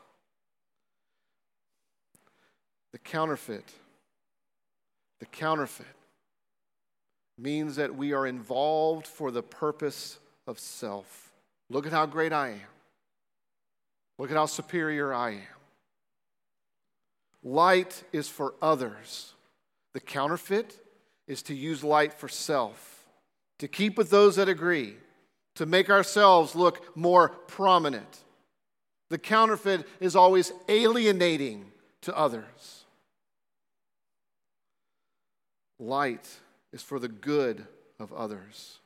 The 2.91 2.97
counterfeit. 2.97 3.69
The 5.19 5.25
counterfeit 5.27 5.85
means 7.37 7.75
that 7.77 7.95
we 7.95 8.13
are 8.13 8.27
involved 8.27 9.07
for 9.07 9.31
the 9.31 9.43
purpose 9.43 10.19
of 10.47 10.59
self. 10.59 11.31
Look 11.69 11.85
at 11.85 11.93
how 11.93 12.05
great 12.05 12.33
I 12.33 12.49
am. 12.49 12.59
Look 14.17 14.29
at 14.29 14.37
how 14.37 14.45
superior 14.45 15.13
I 15.13 15.31
am. 15.31 15.41
Light 17.43 18.03
is 18.11 18.27
for 18.27 18.53
others. 18.61 19.33
The 19.93 19.99
counterfeit 19.99 20.77
is 21.27 21.41
to 21.43 21.55
use 21.55 21.83
light 21.83 22.13
for 22.13 22.27
self, 22.27 23.07
to 23.59 23.67
keep 23.67 23.97
with 23.97 24.09
those 24.09 24.35
that 24.35 24.49
agree, 24.49 24.95
to 25.55 25.65
make 25.65 25.89
ourselves 25.89 26.55
look 26.55 26.95
more 26.95 27.29
prominent. 27.29 28.19
The 29.09 29.17
counterfeit 29.17 29.85
is 29.99 30.15
always 30.15 30.53
alienating 30.69 31.65
to 32.01 32.17
others. 32.17 32.85
Light 35.79 36.29
is 36.71 36.81
for 36.81 36.99
the 36.99 37.07
good 37.07 37.65
of 37.99 38.13
others. 38.13 38.79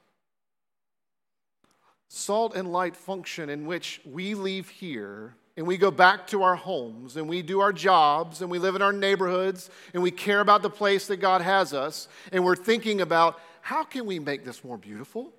Salt 2.08 2.56
and 2.56 2.71
light 2.71 2.95
function 2.95 3.49
in 3.49 3.65
which 3.65 4.01
we 4.06 4.34
leave 4.34 4.69
here 4.69 5.36
and 5.58 5.65
we 5.65 5.78
go 5.78 5.91
back 5.91 6.28
to 6.28 6.43
our 6.43 6.56
homes 6.56 7.15
and 7.15 7.30
we 7.30 7.41
do 7.41 7.62
our 7.62 7.71
jobs 7.71 8.41
and 8.41 8.51
we 8.51 8.60
live 8.60 8.75
in 8.75 8.82
our 8.82 8.93
neighborhoods 8.93 9.69
and 9.93 10.04
we 10.04 10.12
care 10.12 10.41
about 10.41 10.62
the 10.62 10.69
place 10.69 11.08
that 11.08 11.17
God 11.17 11.41
has 11.41 11.73
us 11.73 12.08
and 12.32 12.43
we're 12.43 12.56
thinking 12.56 13.01
about 13.01 13.39
how 13.62 13.84
can 13.84 14.06
we 14.06 14.19
make 14.19 14.43
this 14.43 14.63
more 14.63 14.78
beautiful? 14.78 15.34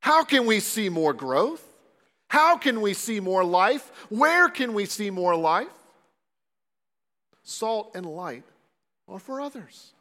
How 0.00 0.24
can 0.24 0.46
we 0.46 0.60
see 0.60 0.88
more 0.88 1.12
growth? 1.12 1.64
How 2.28 2.56
can 2.56 2.80
we 2.80 2.94
see 2.94 3.20
more 3.20 3.44
life? 3.44 3.90
Where 4.08 4.48
can 4.48 4.74
we 4.74 4.84
see 4.84 5.10
more 5.10 5.34
life? 5.34 5.68
Salt 7.42 7.92
and 7.94 8.04
light 8.04 8.44
are 9.08 9.18
for 9.18 9.40
others. 9.40 9.92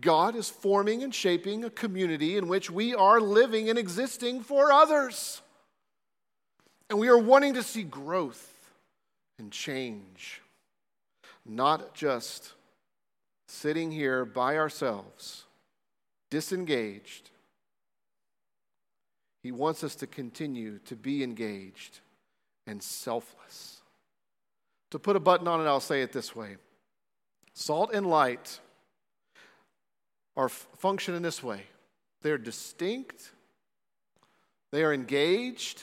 God 0.00 0.36
is 0.36 0.48
forming 0.48 1.02
and 1.02 1.14
shaping 1.14 1.64
a 1.64 1.70
community 1.70 2.36
in 2.36 2.48
which 2.48 2.70
we 2.70 2.94
are 2.94 3.20
living 3.20 3.68
and 3.68 3.78
existing 3.78 4.42
for 4.42 4.72
others. 4.72 5.42
And 6.88 6.98
we 6.98 7.08
are 7.08 7.18
wanting 7.18 7.54
to 7.54 7.62
see 7.62 7.82
growth 7.82 8.52
and 9.38 9.50
change, 9.50 10.40
not 11.46 11.94
just 11.94 12.52
sitting 13.48 13.90
here 13.90 14.24
by 14.24 14.56
ourselves, 14.56 15.44
disengaged. 16.30 17.30
He 19.42 19.52
wants 19.52 19.82
us 19.82 19.94
to 19.96 20.06
continue 20.06 20.78
to 20.86 20.94
be 20.94 21.22
engaged 21.22 22.00
and 22.66 22.82
selfless. 22.82 23.80
To 24.90 24.98
put 24.98 25.16
a 25.16 25.20
button 25.20 25.48
on 25.48 25.60
it, 25.60 25.64
I'll 25.64 25.80
say 25.80 26.02
it 26.02 26.12
this 26.12 26.36
way 26.36 26.56
Salt 27.54 27.92
and 27.92 28.06
light 28.06 28.60
are 30.36 30.48
function 30.48 31.14
in 31.14 31.22
this 31.22 31.42
way 31.42 31.62
they're 32.22 32.38
distinct, 32.38 33.32
they 34.70 34.84
are 34.84 34.92
engaged, 34.92 35.82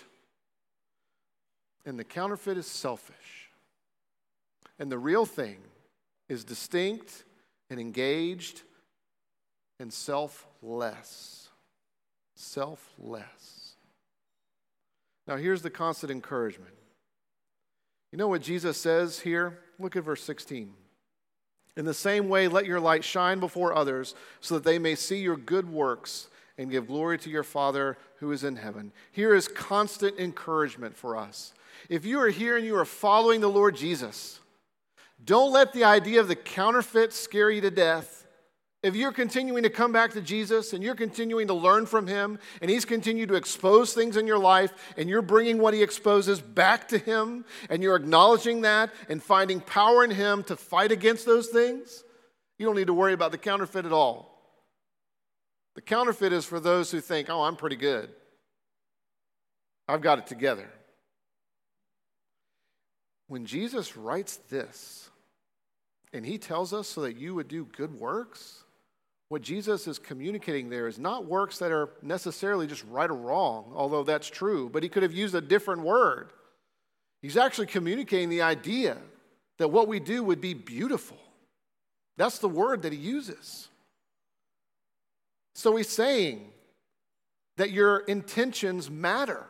and 1.85 1.99
the 1.99 2.03
counterfeit 2.03 2.57
is 2.57 2.65
selfish. 2.65 3.15
And 4.79 4.89
the 4.91 4.97
real 4.97 5.25
thing 5.25 5.57
is 6.29 6.45
distinct 6.45 7.25
and 7.69 7.79
engaged 7.79 8.61
and 9.79 9.91
selfless. 9.91 11.48
Selfless. 12.41 13.75
Now, 15.27 15.35
here's 15.35 15.61
the 15.61 15.69
constant 15.69 16.09
encouragement. 16.09 16.73
You 18.13 18.17
know 18.17 18.29
what 18.29 18.41
Jesus 18.41 18.77
says 18.77 19.19
here? 19.19 19.59
Look 19.77 19.97
at 19.97 20.05
verse 20.05 20.23
16. 20.23 20.73
In 21.75 21.83
the 21.83 21.93
same 21.93 22.29
way, 22.29 22.47
let 22.47 22.65
your 22.65 22.79
light 22.79 23.03
shine 23.03 23.41
before 23.41 23.75
others 23.75 24.15
so 24.39 24.55
that 24.55 24.63
they 24.63 24.79
may 24.79 24.95
see 24.95 25.19
your 25.19 25.35
good 25.35 25.69
works 25.69 26.29
and 26.57 26.71
give 26.71 26.87
glory 26.87 27.17
to 27.19 27.29
your 27.29 27.43
Father 27.43 27.97
who 28.19 28.31
is 28.31 28.45
in 28.45 28.55
heaven. 28.55 28.93
Here 29.11 29.35
is 29.35 29.49
constant 29.49 30.17
encouragement 30.17 30.95
for 30.95 31.17
us. 31.17 31.53
If 31.89 32.05
you 32.05 32.21
are 32.21 32.29
here 32.29 32.55
and 32.55 32.65
you 32.65 32.77
are 32.77 32.85
following 32.85 33.41
the 33.41 33.49
Lord 33.49 33.75
Jesus, 33.75 34.39
don't 35.21 35.51
let 35.51 35.73
the 35.73 35.83
idea 35.83 36.21
of 36.21 36.29
the 36.29 36.37
counterfeit 36.37 37.11
scare 37.11 37.51
you 37.51 37.59
to 37.59 37.71
death. 37.71 38.25
If 38.81 38.95
you're 38.95 39.11
continuing 39.11 39.63
to 39.63 39.69
come 39.69 39.91
back 39.91 40.13
to 40.13 40.21
Jesus 40.21 40.71
and 40.71 40.81
you're 40.81 40.95
continuing 40.95 41.47
to 41.47 41.53
learn 41.53 41.85
from 41.85 42.07
Him 42.07 42.39
and 42.61 42.71
He's 42.71 42.85
continued 42.85 43.27
to 43.27 43.35
expose 43.35 43.93
things 43.93 44.15
in 44.15 44.25
your 44.25 44.39
life 44.39 44.73
and 44.95 45.09
you're 45.09 45.21
bringing 45.21 45.57
what 45.57 45.73
He 45.73 45.83
exposes 45.83 46.39
back 46.39 46.87
to 46.89 46.97
Him 46.97 47.43
and 47.69 47.83
you're 47.83 47.97
acknowledging 47.97 48.61
that 48.61 48.91
and 49.09 49.21
finding 49.21 49.59
power 49.59 50.05
in 50.05 50.11
Him 50.11 50.43
to 50.43 50.55
fight 50.55 50.93
against 50.93 51.25
those 51.25 51.47
things, 51.47 52.05
you 52.57 52.65
don't 52.65 52.77
need 52.77 52.87
to 52.87 52.93
worry 52.93 53.11
about 53.11 53.31
the 53.31 53.37
counterfeit 53.37 53.85
at 53.85 53.91
all. 53.91 54.29
The 55.75 55.81
counterfeit 55.81 56.31
is 56.31 56.45
for 56.45 56.61
those 56.61 56.89
who 56.89 57.01
think, 57.01 57.29
oh, 57.29 57.43
I'm 57.43 57.57
pretty 57.57 57.75
good. 57.75 58.09
I've 59.89 60.01
got 60.01 60.19
it 60.19 60.27
together. 60.27 60.69
When 63.27 63.45
Jesus 63.45 63.97
writes 63.97 64.37
this, 64.49 65.09
and 66.13 66.25
he 66.25 66.37
tells 66.37 66.73
us 66.73 66.87
so 66.87 67.01
that 67.01 67.17
you 67.17 67.35
would 67.35 67.47
do 67.47 67.65
good 67.65 67.93
works, 67.93 68.63
what 69.29 69.43
Jesus 69.43 69.87
is 69.87 69.99
communicating 69.99 70.69
there 70.69 70.87
is 70.87 70.97
not 70.97 71.25
works 71.25 71.59
that 71.59 71.71
are 71.71 71.89
necessarily 72.01 72.65
just 72.65 72.83
right 72.89 73.09
or 73.09 73.15
wrong, 73.15 73.71
although 73.75 74.03
that's 74.03 74.27
true, 74.27 74.69
but 74.69 74.81
he 74.81 74.89
could 74.89 75.03
have 75.03 75.13
used 75.13 75.35
a 75.35 75.41
different 75.41 75.83
word. 75.83 76.31
He's 77.21 77.37
actually 77.37 77.67
communicating 77.67 78.29
the 78.29 78.41
idea 78.41 78.97
that 79.59 79.67
what 79.67 79.87
we 79.87 79.99
do 79.99 80.23
would 80.23 80.41
be 80.41 80.55
beautiful. 80.55 81.17
That's 82.17 82.39
the 82.39 82.49
word 82.49 82.81
that 82.81 82.91
he 82.91 82.97
uses. 82.97 83.67
So 85.53 85.75
he's 85.75 85.89
saying 85.89 86.49
that 87.57 87.71
your 87.71 87.99
intentions 87.99 88.89
matter. 88.89 89.45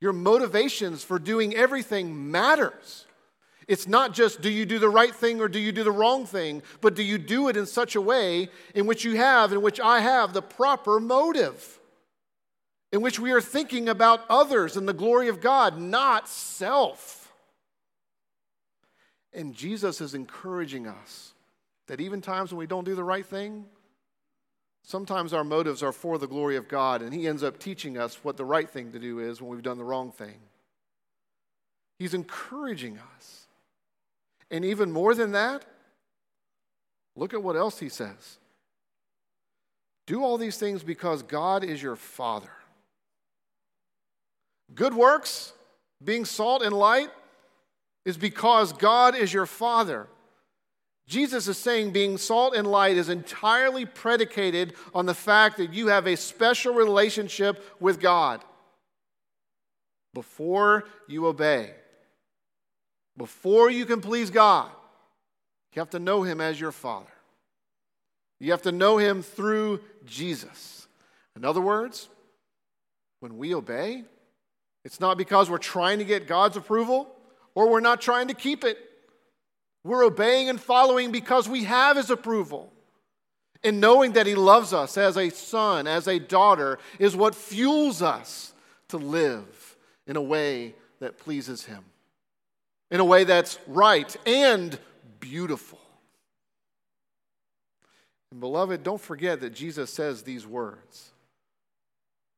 Your 0.00 0.12
motivations 0.12 1.02
for 1.04 1.18
doing 1.18 1.54
everything 1.54 2.30
matters. 2.30 3.06
It's 3.68 3.88
not 3.88 4.14
just 4.14 4.40
do 4.40 4.50
you 4.50 4.64
do 4.64 4.78
the 4.78 4.88
right 4.88 5.14
thing 5.14 5.40
or 5.40 5.48
do 5.48 5.58
you 5.58 5.72
do 5.72 5.82
the 5.82 5.90
wrong 5.90 6.24
thing, 6.24 6.62
but 6.80 6.94
do 6.94 7.02
you 7.02 7.18
do 7.18 7.48
it 7.48 7.56
in 7.56 7.66
such 7.66 7.96
a 7.96 8.00
way 8.00 8.48
in 8.74 8.86
which 8.86 9.04
you 9.04 9.16
have, 9.16 9.52
in 9.52 9.60
which 9.60 9.80
I 9.80 10.00
have, 10.00 10.32
the 10.32 10.42
proper 10.42 11.00
motive, 11.00 11.80
in 12.92 13.02
which 13.02 13.18
we 13.18 13.32
are 13.32 13.40
thinking 13.40 13.88
about 13.88 14.24
others 14.28 14.76
and 14.76 14.88
the 14.88 14.92
glory 14.92 15.28
of 15.28 15.40
God, 15.40 15.80
not 15.80 16.28
self. 16.28 17.34
And 19.32 19.52
Jesus 19.52 20.00
is 20.00 20.14
encouraging 20.14 20.86
us 20.86 21.34
that 21.88 22.00
even 22.00 22.20
times 22.20 22.52
when 22.52 22.58
we 22.58 22.66
don't 22.66 22.84
do 22.84 22.94
the 22.94 23.04
right 23.04 23.26
thing, 23.26 23.64
sometimes 24.84 25.32
our 25.32 25.44
motives 25.44 25.82
are 25.82 25.92
for 25.92 26.18
the 26.18 26.28
glory 26.28 26.56
of 26.56 26.68
God, 26.68 27.02
and 27.02 27.12
He 27.12 27.26
ends 27.26 27.42
up 27.42 27.58
teaching 27.58 27.98
us 27.98 28.22
what 28.22 28.36
the 28.36 28.44
right 28.44 28.70
thing 28.70 28.92
to 28.92 29.00
do 29.00 29.18
is 29.18 29.42
when 29.42 29.50
we've 29.50 29.62
done 29.62 29.78
the 29.78 29.84
wrong 29.84 30.12
thing. 30.12 30.36
He's 31.98 32.14
encouraging 32.14 32.98
us 33.16 33.45
and 34.50 34.64
even 34.64 34.92
more 34.92 35.14
than 35.14 35.32
that, 35.32 35.64
look 37.16 37.34
at 37.34 37.42
what 37.42 37.56
else 37.56 37.78
he 37.78 37.88
says. 37.88 38.38
Do 40.06 40.22
all 40.22 40.38
these 40.38 40.56
things 40.56 40.82
because 40.82 41.22
God 41.22 41.64
is 41.64 41.82
your 41.82 41.96
Father. 41.96 42.50
Good 44.74 44.94
works, 44.94 45.52
being 46.02 46.24
salt 46.24 46.62
and 46.62 46.72
light, 46.72 47.10
is 48.04 48.16
because 48.16 48.72
God 48.72 49.16
is 49.16 49.32
your 49.32 49.46
Father. 49.46 50.06
Jesus 51.08 51.46
is 51.46 51.56
saying 51.56 51.92
being 51.92 52.18
salt 52.18 52.54
and 52.56 52.66
light 52.66 52.96
is 52.96 53.08
entirely 53.08 53.84
predicated 53.84 54.74
on 54.92 55.06
the 55.06 55.14
fact 55.14 55.56
that 55.56 55.72
you 55.72 55.88
have 55.88 56.06
a 56.06 56.16
special 56.16 56.74
relationship 56.74 57.62
with 57.80 58.00
God 58.00 58.44
before 60.14 60.84
you 61.06 61.26
obey. 61.26 61.72
Before 63.16 63.70
you 63.70 63.86
can 63.86 64.00
please 64.00 64.30
God, 64.30 64.70
you 65.74 65.80
have 65.80 65.90
to 65.90 65.98
know 65.98 66.22
Him 66.22 66.40
as 66.40 66.60
your 66.60 66.72
Father. 66.72 67.06
You 68.40 68.50
have 68.50 68.62
to 68.62 68.72
know 68.72 68.98
Him 68.98 69.22
through 69.22 69.80
Jesus. 70.04 70.86
In 71.36 71.44
other 71.44 71.60
words, 71.60 72.08
when 73.20 73.38
we 73.38 73.54
obey, 73.54 74.04
it's 74.84 75.00
not 75.00 75.18
because 75.18 75.50
we're 75.50 75.58
trying 75.58 75.98
to 75.98 76.04
get 76.04 76.26
God's 76.26 76.56
approval 76.56 77.14
or 77.54 77.68
we're 77.68 77.80
not 77.80 78.00
trying 78.00 78.28
to 78.28 78.34
keep 78.34 78.64
it. 78.64 78.78
We're 79.84 80.04
obeying 80.04 80.48
and 80.48 80.60
following 80.60 81.12
because 81.12 81.48
we 81.48 81.64
have 81.64 81.96
His 81.96 82.10
approval. 82.10 82.72
And 83.64 83.80
knowing 83.80 84.12
that 84.12 84.26
He 84.26 84.34
loves 84.34 84.72
us 84.72 84.96
as 84.96 85.16
a 85.16 85.30
son, 85.30 85.86
as 85.86 86.06
a 86.06 86.18
daughter, 86.18 86.78
is 86.98 87.16
what 87.16 87.34
fuels 87.34 88.02
us 88.02 88.52
to 88.88 88.96
live 88.96 89.76
in 90.06 90.16
a 90.16 90.22
way 90.22 90.74
that 91.00 91.18
pleases 91.18 91.64
Him, 91.64 91.84
in 92.90 93.00
a 93.00 93.04
way 93.04 93.24
that's 93.24 93.58
right 93.66 94.14
and 94.26 94.78
beautiful. 95.20 95.80
And 98.30 98.40
beloved, 98.40 98.82
don't 98.82 99.00
forget 99.00 99.40
that 99.40 99.50
Jesus 99.50 99.92
says 99.92 100.22
these 100.22 100.46
words. 100.46 101.10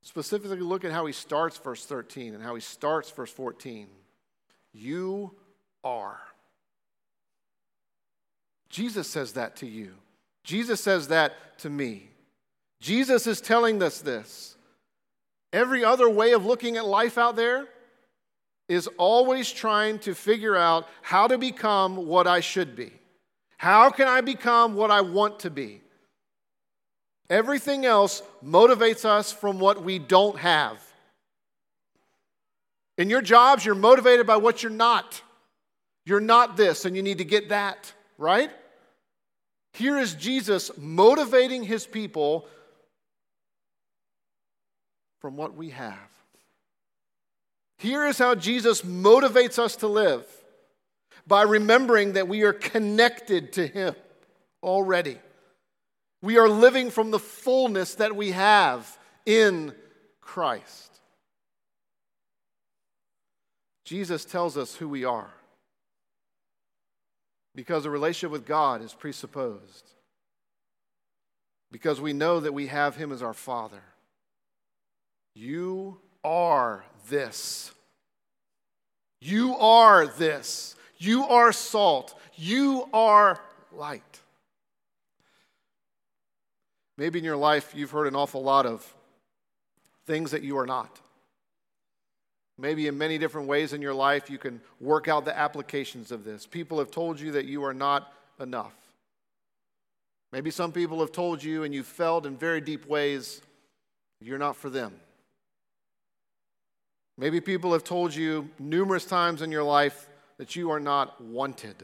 Specifically, 0.02 0.60
look 0.60 0.84
at 0.84 0.92
how 0.92 1.06
he 1.06 1.12
starts 1.12 1.58
verse 1.58 1.84
13 1.84 2.34
and 2.34 2.42
how 2.42 2.54
he 2.54 2.60
starts 2.60 3.10
verse 3.10 3.30
14. 3.30 3.88
You 4.72 5.34
are. 5.84 6.20
Jesus 8.70 9.08
says 9.08 9.32
that 9.32 9.56
to 9.56 9.66
you. 9.66 9.94
Jesus 10.44 10.80
says 10.80 11.08
that 11.08 11.58
to 11.58 11.70
me. 11.70 12.10
Jesus 12.80 13.26
is 13.26 13.40
telling 13.40 13.82
us 13.82 14.00
this. 14.00 14.56
Every 15.52 15.84
other 15.84 16.08
way 16.08 16.32
of 16.32 16.46
looking 16.46 16.76
at 16.76 16.86
life 16.86 17.18
out 17.18 17.36
there 17.36 17.66
is 18.68 18.86
always 18.98 19.50
trying 19.50 19.98
to 20.00 20.14
figure 20.14 20.56
out 20.56 20.86
how 21.02 21.26
to 21.26 21.38
become 21.38 22.06
what 22.06 22.26
I 22.26 22.40
should 22.40 22.76
be. 22.76 22.92
How 23.56 23.90
can 23.90 24.06
I 24.06 24.20
become 24.20 24.74
what 24.74 24.90
I 24.90 25.00
want 25.00 25.40
to 25.40 25.50
be? 25.50 25.80
Everything 27.30 27.84
else 27.84 28.22
motivates 28.44 29.04
us 29.04 29.32
from 29.32 29.58
what 29.58 29.82
we 29.82 29.98
don't 29.98 30.38
have. 30.38 30.82
In 32.96 33.10
your 33.10 33.22
jobs, 33.22 33.64
you're 33.64 33.74
motivated 33.74 34.26
by 34.26 34.36
what 34.36 34.62
you're 34.62 34.70
not. 34.70 35.22
You're 36.04 36.20
not 36.20 36.56
this, 36.56 36.84
and 36.84 36.96
you 36.96 37.02
need 37.02 37.18
to 37.18 37.24
get 37.24 37.50
that, 37.50 37.92
right? 38.16 38.50
Here 39.72 39.98
is 39.98 40.14
Jesus 40.14 40.70
motivating 40.78 41.62
his 41.62 41.86
people 41.86 42.46
from 45.20 45.36
what 45.36 45.54
we 45.54 45.70
have. 45.70 46.17
Here 47.78 48.06
is 48.06 48.18
how 48.18 48.34
Jesus 48.34 48.82
motivates 48.82 49.58
us 49.58 49.76
to 49.76 49.86
live 49.86 50.26
by 51.26 51.42
remembering 51.42 52.14
that 52.14 52.28
we 52.28 52.42
are 52.42 52.52
connected 52.52 53.52
to 53.54 53.66
him 53.66 53.94
already. 54.62 55.18
We 56.22 56.38
are 56.38 56.48
living 56.48 56.90
from 56.90 57.10
the 57.10 57.18
fullness 57.18 57.94
that 57.96 58.16
we 58.16 58.32
have 58.32 58.98
in 59.24 59.72
Christ. 60.20 61.00
Jesus 63.84 64.24
tells 64.24 64.56
us 64.56 64.74
who 64.74 64.88
we 64.88 65.04
are 65.04 65.30
because 67.58 67.84
a 67.84 67.90
relationship 67.90 68.30
with 68.30 68.46
God 68.46 68.82
is 68.82 68.94
presupposed, 68.94 69.90
because 71.72 72.00
we 72.00 72.12
know 72.12 72.38
that 72.38 72.54
we 72.54 72.68
have 72.68 72.94
Him 72.94 73.10
as 73.10 73.20
our 73.20 73.34
Father. 73.34 73.82
You 75.34 75.98
are 76.24 76.84
this. 77.08 77.72
You 79.20 79.56
are 79.56 80.06
this. 80.06 80.76
You 80.98 81.24
are 81.24 81.52
salt. 81.52 82.18
You 82.34 82.88
are 82.92 83.40
light. 83.72 84.20
Maybe 86.96 87.18
in 87.18 87.24
your 87.24 87.36
life 87.36 87.72
you've 87.74 87.92
heard 87.92 88.08
an 88.08 88.16
awful 88.16 88.42
lot 88.42 88.66
of 88.66 88.94
things 90.06 90.32
that 90.32 90.42
you 90.42 90.58
are 90.58 90.66
not. 90.66 90.98
Maybe 92.58 92.88
in 92.88 92.98
many 92.98 93.18
different 93.18 93.46
ways 93.46 93.72
in 93.72 93.80
your 93.80 93.94
life 93.94 94.28
you 94.28 94.38
can 94.38 94.60
work 94.80 95.06
out 95.06 95.24
the 95.24 95.36
applications 95.36 96.10
of 96.10 96.24
this. 96.24 96.44
People 96.44 96.78
have 96.80 96.90
told 96.90 97.20
you 97.20 97.32
that 97.32 97.44
you 97.44 97.64
are 97.64 97.74
not 97.74 98.12
enough. 98.40 98.74
Maybe 100.32 100.50
some 100.50 100.72
people 100.72 100.98
have 101.00 101.12
told 101.12 101.42
you 101.42 101.62
and 101.62 101.72
you 101.72 101.82
felt 101.82 102.26
in 102.26 102.36
very 102.36 102.60
deep 102.60 102.86
ways 102.86 103.40
you're 104.20 104.38
not 104.38 104.56
for 104.56 104.68
them. 104.68 104.94
Maybe 107.20 107.40
people 107.40 107.72
have 107.72 107.82
told 107.82 108.14
you 108.14 108.48
numerous 108.60 109.04
times 109.04 109.42
in 109.42 109.50
your 109.50 109.64
life 109.64 110.08
that 110.38 110.54
you 110.54 110.70
are 110.70 110.78
not 110.78 111.20
wanted. 111.20 111.74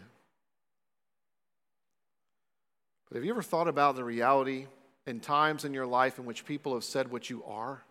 But 3.08 3.16
have 3.16 3.24
you 3.24 3.32
ever 3.32 3.42
thought 3.42 3.66
about 3.66 3.96
the 3.96 4.04
reality 4.04 4.66
in 5.08 5.18
times 5.18 5.64
in 5.64 5.74
your 5.74 5.86
life 5.86 6.20
in 6.20 6.24
which 6.24 6.46
people 6.46 6.72
have 6.74 6.84
said 6.84 7.10
what 7.10 7.28
you 7.28 7.42
are? 7.44 7.82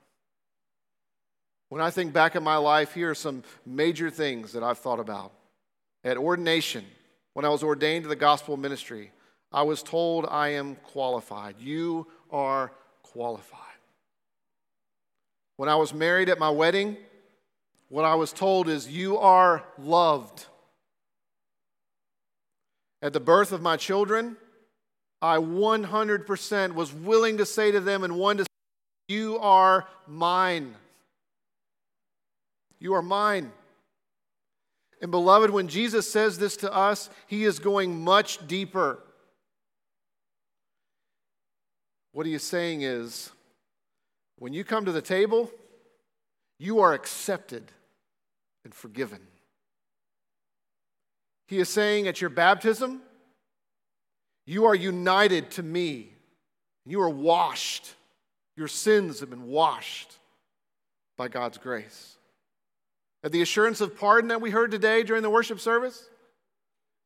When 1.67 1.81
I 1.81 1.89
think 1.89 2.13
back 2.13 2.37
in 2.37 2.43
my 2.43 2.55
life, 2.55 2.93
here 2.93 3.09
are 3.09 3.15
some 3.15 3.43
major 3.65 4.09
things 4.09 4.53
that 4.53 4.63
I've 4.63 4.77
thought 4.77 5.01
about. 5.01 5.33
At 6.05 6.15
ordination, 6.15 6.85
when 7.33 7.43
I 7.43 7.49
was 7.49 7.61
ordained 7.61 8.03
to 8.03 8.09
the 8.09 8.15
gospel 8.15 8.55
ministry, 8.55 9.11
I 9.51 9.63
was 9.63 9.83
told 9.83 10.25
I 10.29 10.49
am 10.49 10.75
qualified. 10.75 11.55
You 11.59 12.07
are 12.31 12.71
qualified. 13.01 13.59
When 15.57 15.67
I 15.67 15.75
was 15.75 15.93
married 15.93 16.29
at 16.29 16.39
my 16.39 16.49
wedding, 16.49 16.95
what 17.93 18.05
I 18.05 18.15
was 18.15 18.33
told 18.33 18.69
is, 18.69 18.87
You 18.87 19.19
are 19.19 19.63
loved. 19.77 20.47
At 23.03 23.13
the 23.13 23.19
birth 23.19 23.51
of 23.51 23.61
my 23.61 23.77
children, 23.77 24.35
I 25.21 25.37
100% 25.37 26.73
was 26.73 26.91
willing 26.91 27.37
to 27.37 27.45
say 27.45 27.69
to 27.69 27.79
them 27.79 28.03
and 28.03 28.17
one 28.17 28.37
to 28.37 28.45
say, 28.45 28.47
You 29.09 29.37
are 29.37 29.87
mine. 30.07 30.73
You 32.79 32.95
are 32.95 33.03
mine. 33.03 33.51
And 34.99 35.11
beloved, 35.11 35.51
when 35.51 35.67
Jesus 35.67 36.11
says 36.11 36.39
this 36.39 36.57
to 36.57 36.73
us, 36.73 37.11
he 37.27 37.43
is 37.43 37.59
going 37.59 38.03
much 38.03 38.47
deeper. 38.47 39.03
What 42.11 42.25
he 42.25 42.33
is 42.33 42.41
saying 42.41 42.81
is, 42.81 43.29
when 44.39 44.51
you 44.51 44.63
come 44.63 44.85
to 44.85 44.91
the 44.91 44.99
table, 44.99 45.51
you 46.57 46.79
are 46.79 46.93
accepted 46.93 47.71
and 48.63 48.73
forgiven. 48.73 49.19
He 51.47 51.59
is 51.59 51.69
saying 51.69 52.07
at 52.07 52.21
your 52.21 52.29
baptism, 52.29 53.01
you 54.45 54.65
are 54.65 54.75
united 54.75 55.51
to 55.51 55.63
me. 55.63 56.13
You 56.85 57.01
are 57.01 57.09
washed. 57.09 57.93
Your 58.55 58.67
sins 58.67 59.19
have 59.19 59.29
been 59.29 59.47
washed 59.47 60.17
by 61.17 61.27
God's 61.27 61.57
grace. 61.57 62.17
At 63.23 63.31
the 63.31 63.41
assurance 63.41 63.79
of 63.79 63.97
pardon 63.97 64.29
that 64.29 64.41
we 64.41 64.49
heard 64.49 64.71
today 64.71 65.03
during 65.03 65.23
the 65.23 65.29
worship 65.29 65.59
service, 65.59 66.09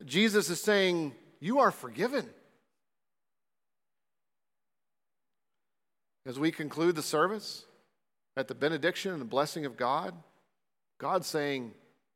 Jesus 0.05 0.49
is 0.49 0.61
saying, 0.61 1.13
You 1.39 1.59
are 1.59 1.71
forgiven. 1.71 2.27
As 6.25 6.39
we 6.39 6.51
conclude 6.51 6.95
the 6.95 7.03
service 7.03 7.65
at 8.35 8.47
the 8.47 8.55
benediction 8.55 9.11
and 9.11 9.21
the 9.21 9.25
blessing 9.25 9.65
of 9.65 9.77
God, 9.77 10.13
God's 10.97 11.27
saying, 11.27 11.73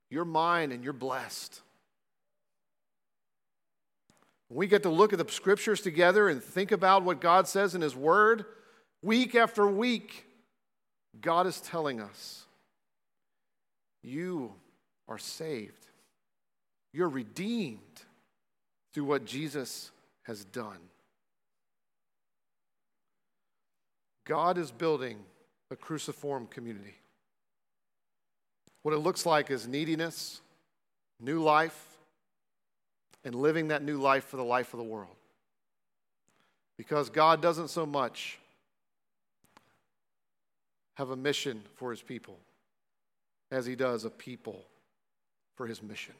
You're 0.09 0.25
mine 0.25 0.71
and 0.71 0.83
you're 0.83 0.93
blessed. 0.93 1.61
When 4.47 4.57
we 4.57 4.67
get 4.67 4.83
to 4.83 4.89
look 4.89 5.13
at 5.13 5.19
the 5.19 5.31
scriptures 5.31 5.81
together 5.81 6.27
and 6.27 6.43
think 6.43 6.71
about 6.71 7.03
what 7.03 7.21
God 7.21 7.47
says 7.47 7.75
in 7.75 7.81
His 7.81 7.95
Word, 7.95 8.45
week 9.01 9.35
after 9.35 9.65
week, 9.67 10.25
God 11.19 11.47
is 11.47 11.61
telling 11.61 12.01
us, 12.01 12.45
You 14.03 14.53
are 15.07 15.17
saved. 15.17 15.87
You're 16.93 17.09
redeemed 17.09 17.79
through 18.93 19.05
what 19.05 19.25
Jesus 19.25 19.91
has 20.23 20.43
done. 20.43 20.79
God 24.25 24.57
is 24.57 24.71
building 24.71 25.17
a 25.71 25.75
cruciform 25.75 26.47
community. 26.47 26.95
What 28.83 28.93
it 28.93 28.99
looks 28.99 29.25
like 29.25 29.51
is 29.51 29.67
neediness, 29.67 30.41
new 31.19 31.41
life, 31.41 31.97
and 33.23 33.35
living 33.35 33.67
that 33.67 33.83
new 33.83 33.99
life 33.99 34.25
for 34.25 34.37
the 34.37 34.43
life 34.43 34.73
of 34.73 34.79
the 34.79 34.83
world. 34.83 35.15
Because 36.77 37.09
God 37.09 37.41
doesn't 37.41 37.67
so 37.67 37.85
much 37.85 38.39
have 40.95 41.11
a 41.11 41.15
mission 41.15 41.61
for 41.75 41.91
his 41.91 42.01
people 42.01 42.37
as 43.51 43.65
he 43.65 43.75
does 43.75 44.05
a 44.05 44.09
people 44.09 44.65
for 45.55 45.67
his 45.67 45.83
mission. 45.83 46.15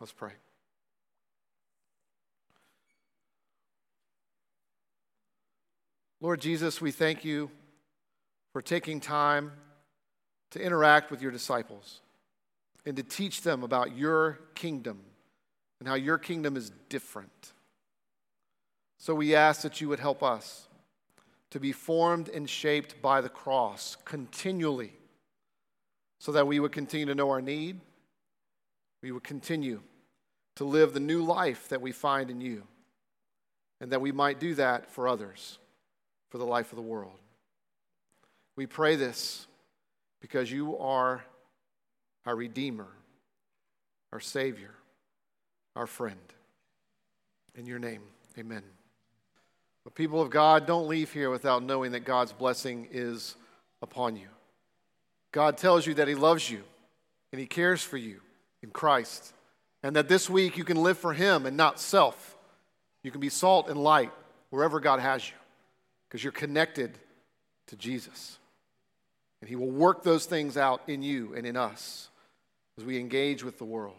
Let's 0.00 0.12
pray. 0.12 0.32
Lord 6.20 6.40
Jesus, 6.40 6.80
we 6.80 6.90
thank 6.90 7.24
you 7.24 7.50
for 8.52 8.62
taking 8.62 8.98
time 8.98 9.52
to 10.50 10.62
interact 10.62 11.10
with 11.10 11.20
your 11.20 11.30
disciples 11.30 12.00
and 12.86 12.96
to 12.96 13.02
teach 13.02 13.42
them 13.42 13.62
about 13.62 13.96
your 13.96 14.38
kingdom 14.54 15.00
and 15.78 15.88
how 15.88 15.94
your 15.94 16.18
kingdom 16.18 16.56
is 16.56 16.70
different. 16.88 17.52
So 18.98 19.14
we 19.14 19.34
ask 19.34 19.62
that 19.62 19.80
you 19.80 19.88
would 19.88 20.00
help 20.00 20.22
us 20.22 20.68
to 21.50 21.60
be 21.60 21.72
formed 21.72 22.28
and 22.28 22.48
shaped 22.48 23.00
by 23.00 23.20
the 23.20 23.28
cross 23.28 23.96
continually 24.04 24.92
so 26.18 26.32
that 26.32 26.46
we 26.46 26.60
would 26.60 26.72
continue 26.72 27.06
to 27.06 27.14
know 27.14 27.30
our 27.30 27.40
need. 27.40 27.80
We 29.02 29.12
would 29.12 29.22
continue 29.22 29.80
to 30.56 30.64
live 30.64 30.92
the 30.92 31.00
new 31.00 31.22
life 31.22 31.68
that 31.68 31.80
we 31.80 31.92
find 31.92 32.30
in 32.30 32.40
you, 32.40 32.64
and 33.80 33.92
that 33.92 34.00
we 34.00 34.10
might 34.10 34.40
do 34.40 34.56
that 34.56 34.90
for 34.90 35.06
others, 35.06 35.58
for 36.30 36.38
the 36.38 36.44
life 36.44 36.72
of 36.72 36.76
the 36.76 36.82
world. 36.82 37.20
We 38.56 38.66
pray 38.66 38.96
this 38.96 39.46
because 40.20 40.50
you 40.50 40.76
are 40.78 41.24
our 42.26 42.36
Redeemer, 42.36 42.88
our 44.12 44.20
Savior, 44.20 44.74
our 45.76 45.86
friend. 45.86 46.18
In 47.54 47.66
your 47.66 47.78
name, 47.78 48.02
amen. 48.38 48.62
But 49.84 49.94
people 49.94 50.20
of 50.20 50.30
God, 50.30 50.66
don't 50.66 50.88
leave 50.88 51.12
here 51.12 51.30
without 51.30 51.62
knowing 51.62 51.92
that 51.92 52.00
God's 52.00 52.32
blessing 52.32 52.88
is 52.90 53.36
upon 53.80 54.16
you. 54.16 54.28
God 55.32 55.56
tells 55.56 55.86
you 55.86 55.94
that 55.94 56.08
He 56.08 56.14
loves 56.14 56.50
you 56.50 56.62
and 57.32 57.40
He 57.40 57.46
cares 57.46 57.82
for 57.82 57.96
you 57.96 58.20
in 58.62 58.70
Christ, 58.70 59.32
and 59.82 59.94
that 59.96 60.08
this 60.08 60.28
week 60.28 60.56
you 60.56 60.64
can 60.64 60.82
live 60.82 60.98
for 60.98 61.12
Him 61.12 61.46
and 61.46 61.56
not 61.56 61.78
self. 61.78 62.36
You 63.02 63.10
can 63.10 63.20
be 63.20 63.28
salt 63.28 63.68
and 63.68 63.82
light 63.82 64.12
wherever 64.50 64.80
God 64.80 65.00
has 65.00 65.28
you 65.28 65.36
because 66.08 66.22
you're 66.22 66.32
connected 66.32 66.98
to 67.68 67.76
Jesus. 67.76 68.38
And 69.40 69.48
He 69.48 69.56
will 69.56 69.70
work 69.70 70.02
those 70.02 70.26
things 70.26 70.56
out 70.56 70.82
in 70.86 71.02
you 71.02 71.34
and 71.34 71.46
in 71.46 71.56
us 71.56 72.08
as 72.76 72.84
we 72.84 72.98
engage 72.98 73.44
with 73.44 73.58
the 73.58 73.64
world. 73.64 73.94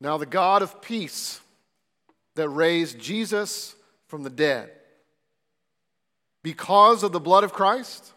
Now, 0.00 0.16
the 0.16 0.26
God 0.26 0.62
of 0.62 0.80
peace 0.80 1.40
that 2.36 2.48
raised 2.48 2.98
Jesus 2.98 3.74
from 4.06 4.22
the 4.22 4.30
dead, 4.30 4.70
because 6.42 7.02
of 7.02 7.12
the 7.12 7.20
blood 7.20 7.44
of 7.44 7.52
Christ, 7.52 8.12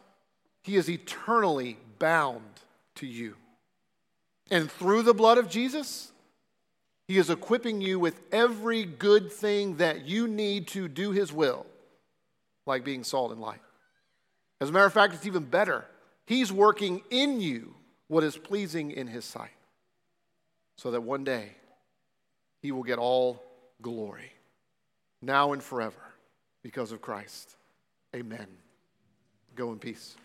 He 0.61 0.75
is 0.75 0.89
eternally 0.89 1.77
bound 1.97 2.43
to 2.95 3.07
you. 3.07 3.36
And 4.51 4.69
through 4.69 5.01
the 5.03 5.13
blood 5.13 5.38
of 5.38 5.49
Jesus, 5.49 6.11
He 7.07 7.17
is 7.17 7.29
equipping 7.29 7.82
you 7.82 7.99
with 7.99 8.21
every 8.32 8.84
good 8.84 9.32
thing 9.32 9.77
that 9.77 10.05
you 10.05 10.27
need 10.27 10.67
to 10.69 10.88
do 10.88 11.11
His 11.11 11.34
will, 11.34 11.65
like 12.67 12.84
being 12.84 13.03
salt 13.03 13.32
and 13.32 13.41
light. 13.41 13.61
As 14.62 14.70
a 14.70 14.72
matter 14.72 14.86
of 14.86 14.93
fact, 14.93 15.16
it's 15.16 15.26
even 15.26 15.43
better. 15.43 15.86
He's 16.28 16.53
working 16.53 17.01
in 17.09 17.41
you 17.41 17.74
what 18.07 18.24
is 18.24 18.38
pleasing 18.38 18.91
in 18.91 19.07
His 19.07 19.26
sight, 19.26 19.49
so 20.78 20.91
that 20.91 21.01
one 21.01 21.24
day 21.24 21.49
He 22.62 22.72
will 22.72 22.84
get 22.84 22.99
all 22.99 23.41
glory, 23.82 24.32
now 25.20 25.53
and 25.53 25.64
forever, 25.64 26.14
because 26.62 26.91
of 26.91 27.01
Christ. 27.01 27.55
Amen. 28.16 28.47
Go 29.55 29.72
in 29.72 29.80
peace. 29.80 30.16